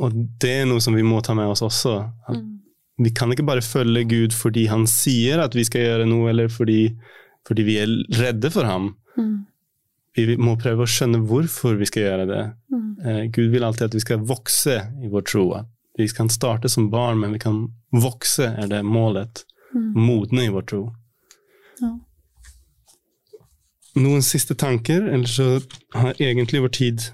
Og 0.00 0.14
det 0.42 0.50
er 0.62 0.68
noe 0.70 0.80
som 0.82 0.94
vi 0.96 1.04
må 1.06 1.20
ta 1.24 1.34
med 1.36 1.50
oss 1.52 1.62
også. 1.66 1.94
At 2.28 2.36
Mm. 2.38 2.58
vi 3.04 3.10
kan 3.16 3.30
ikke 3.32 3.46
bare 3.46 3.62
følge 3.64 4.04
Gud 4.08 4.32
fordi 4.36 4.66
han 4.68 4.86
sier 4.86 5.40
at 5.40 5.54
vi 5.54 5.64
skal 5.64 5.80
gjøre 5.86 6.06
noe, 6.08 6.28
eller 6.30 6.48
fordi, 6.48 6.96
fordi 7.48 7.64
vi 7.66 7.78
er 7.80 7.94
redde 8.20 8.50
for 8.52 8.68
ham. 8.68 8.94
Mm. 9.16 9.46
Vi 10.18 10.36
må 10.40 10.56
prøve 10.60 10.84
å 10.84 10.90
skjønne 10.90 11.22
hvorfor 11.28 11.78
vi 11.80 11.88
skal 11.88 12.06
gjøre 12.06 12.26
det. 12.28 12.42
Mm. 12.72 12.88
Eh, 13.04 13.20
Gud 13.34 13.52
vil 13.54 13.64
alltid 13.66 13.88
at 13.88 13.96
vi 13.96 14.02
skal 14.02 14.24
vokse 14.26 14.76
i 15.02 15.10
vår 15.10 15.26
tro. 15.30 15.46
Vi 15.98 16.08
kan 16.16 16.30
starte 16.32 16.68
som 16.68 16.90
barn, 16.90 17.20
men 17.22 17.32
vi 17.36 17.42
kan 17.42 17.62
vokse, 17.94 18.50
er 18.58 18.70
det 18.70 18.82
målet. 18.86 19.44
Mm. 19.74 19.92
Modne 19.94 20.46
i 20.48 20.52
vår 20.52 20.66
tro. 20.72 20.82
Ja. 21.80 21.94
Noen 24.00 24.22
siste 24.22 24.54
tanker, 24.54 25.06
eller 25.08 25.30
så 25.30 25.48
har 25.94 26.18
egentlig 26.22 26.62
vår 26.62 26.74
tid 26.74 27.06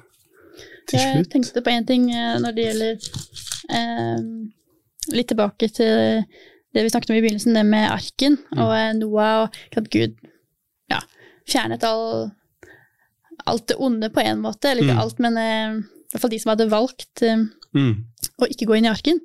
til 0.90 1.00
slutt. 1.00 1.22
Jeg 1.22 1.30
tenkte 1.32 1.62
på 1.64 1.72
en 1.72 1.88
ting 1.88 2.10
eh, 2.12 2.36
når 2.42 2.56
det 2.56 2.68
gjelder 2.68 3.08
eh, 3.76 4.28
Litt 5.06 5.28
tilbake 5.30 5.68
til 5.70 6.24
det 6.76 6.84
vi 6.84 6.92
snakket 6.92 7.10
om 7.14 7.16
i 7.18 7.22
begynnelsen, 7.24 7.56
det 7.56 7.64
med 7.66 7.88
arken 7.90 8.36
Mm. 8.52 8.60
og 8.62 8.72
eh, 8.76 8.92
Noah, 9.00 9.34
og 9.46 9.78
at 9.80 9.90
Gud 9.92 10.16
ja, 10.92 11.00
fjernet 11.48 11.84
all, 11.88 12.30
alt 13.46 13.66
det 13.70 13.76
onde 13.82 14.10
på 14.12 14.20
en 14.22 14.42
måte. 14.44 14.70
Eller 14.70 14.84
ikke 14.86 14.94
Mm. 14.96 15.04
alt, 15.04 15.18
men 15.24 15.36
uh, 15.40 15.78
i 15.80 16.10
hvert 16.14 16.22
fall 16.22 16.30
de 16.36 16.38
som 16.42 16.52
hadde 16.54 16.70
valgt 16.72 17.22
eh, 17.26 17.46
Mm, 17.76 17.92
å 18.40 18.46
ikke 18.48 18.64
gå 18.70 18.76
inn 18.78 18.86
i 18.86 18.92
arken. 18.92 19.18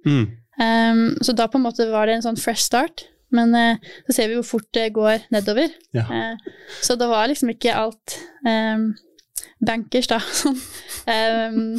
Um, 0.60 1.04
så 1.24 1.32
da 1.38 1.46
på 1.48 1.56
en 1.60 1.64
måte 1.64 1.86
var 1.92 2.10
det 2.10 2.18
en 2.18 2.26
sånn 2.26 2.40
fresh 2.42 2.66
start. 2.66 3.06
Men 3.32 3.54
uh, 3.56 3.78
så 4.10 4.16
ser 4.18 4.28
vi 4.28 4.36
hvor 4.36 4.44
fort 4.50 4.68
det 4.76 4.90
går 4.92 5.22
nedover. 5.32 5.72
ja. 5.96 6.04
Uh, 6.04 6.36
så 6.84 6.98
det 7.00 7.08
var 7.08 7.30
liksom 7.32 7.54
ikke 7.54 7.72
alt 7.80 8.18
um, 8.44 8.90
bankers, 9.66 10.10
da. 10.12 10.20
Sånn, 10.42 10.58
um, 11.08 11.48
um, 11.56 11.78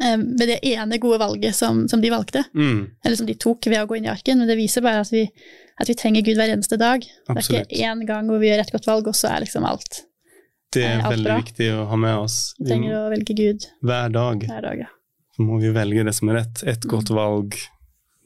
med 0.00 0.48
det 0.48 0.58
ene 0.64 0.98
gode 0.98 1.18
valget 1.20 1.54
som, 1.54 1.82
som 1.88 2.00
de 2.00 2.10
valgte, 2.10 2.44
Mm, 2.56 2.86
eller 3.04 3.16
som 3.16 3.26
de 3.28 3.34
tok 3.34 3.66
ved 3.68 3.82
å 3.82 3.86
gå 3.90 3.98
inn 3.98 4.06
i 4.08 4.12
arken. 4.12 4.38
Men 4.40 4.48
det 4.48 4.56
viser 4.56 4.82
bare 4.84 5.00
at 5.04 5.10
vi, 5.12 5.26
at 5.80 5.88
vi 5.88 5.94
trenger 5.94 6.22
Gud 6.24 6.36
hver 6.40 6.52
eneste 6.54 6.78
dag. 6.80 7.00
Det 7.04 7.36
er 7.36 7.42
ikke 7.44 7.82
én 7.84 8.06
gang 8.08 8.26
hvor 8.30 8.40
vi 8.40 8.48
gjør 8.48 8.62
et 8.64 8.72
godt 8.72 8.86
valg, 8.88 9.10
og 9.12 9.14
så 9.18 9.28
er 9.34 9.44
liksom 9.44 9.64
alt. 9.68 10.04
Det 10.72 10.84
er 10.86 10.98
er 11.00 11.02
alt 11.02 11.12
veldig 11.16 11.26
bra. 11.26 11.36
viktig 11.42 11.68
å 11.74 11.84
ha 11.90 11.96
med 11.98 12.16
oss. 12.16 12.38
Vi 12.60 12.68
trenger 12.70 12.94
å 12.94 13.10
velge 13.10 13.34
Gud 13.36 13.66
hver 13.82 14.08
dag 14.14 14.44
hver 14.46 14.62
dag. 14.62 14.78
Ja. 14.86 14.90
må 15.42 15.58
vi 15.60 15.70
velge 15.74 16.04
det 16.06 16.14
som 16.14 16.28
er 16.30 16.40
rett. 16.44 16.62
Et 16.64 16.80
godt 16.86 17.10
Mm. 17.10 17.16
valg 17.16 17.56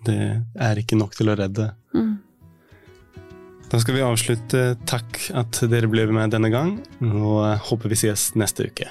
Det 0.04 0.42
er 0.60 0.76
ikke 0.76 0.98
nok 0.98 1.14
til 1.16 1.30
å 1.32 1.36
redde. 1.38 1.70
Mm. 1.94 2.18
Da 3.70 3.78
skal 3.80 3.94
vi 3.94 4.00
avslutte. 4.04 4.76
Takk 4.84 5.30
at 5.34 5.62
dere 5.70 5.88
ble 5.88 6.04
med 6.12 6.30
denne 6.30 6.50
gang, 6.52 6.76
og 7.00 7.58
håper 7.70 7.88
vi 7.88 7.94
ses 7.96 8.32
neste 8.36 8.68
uke. 8.68 8.90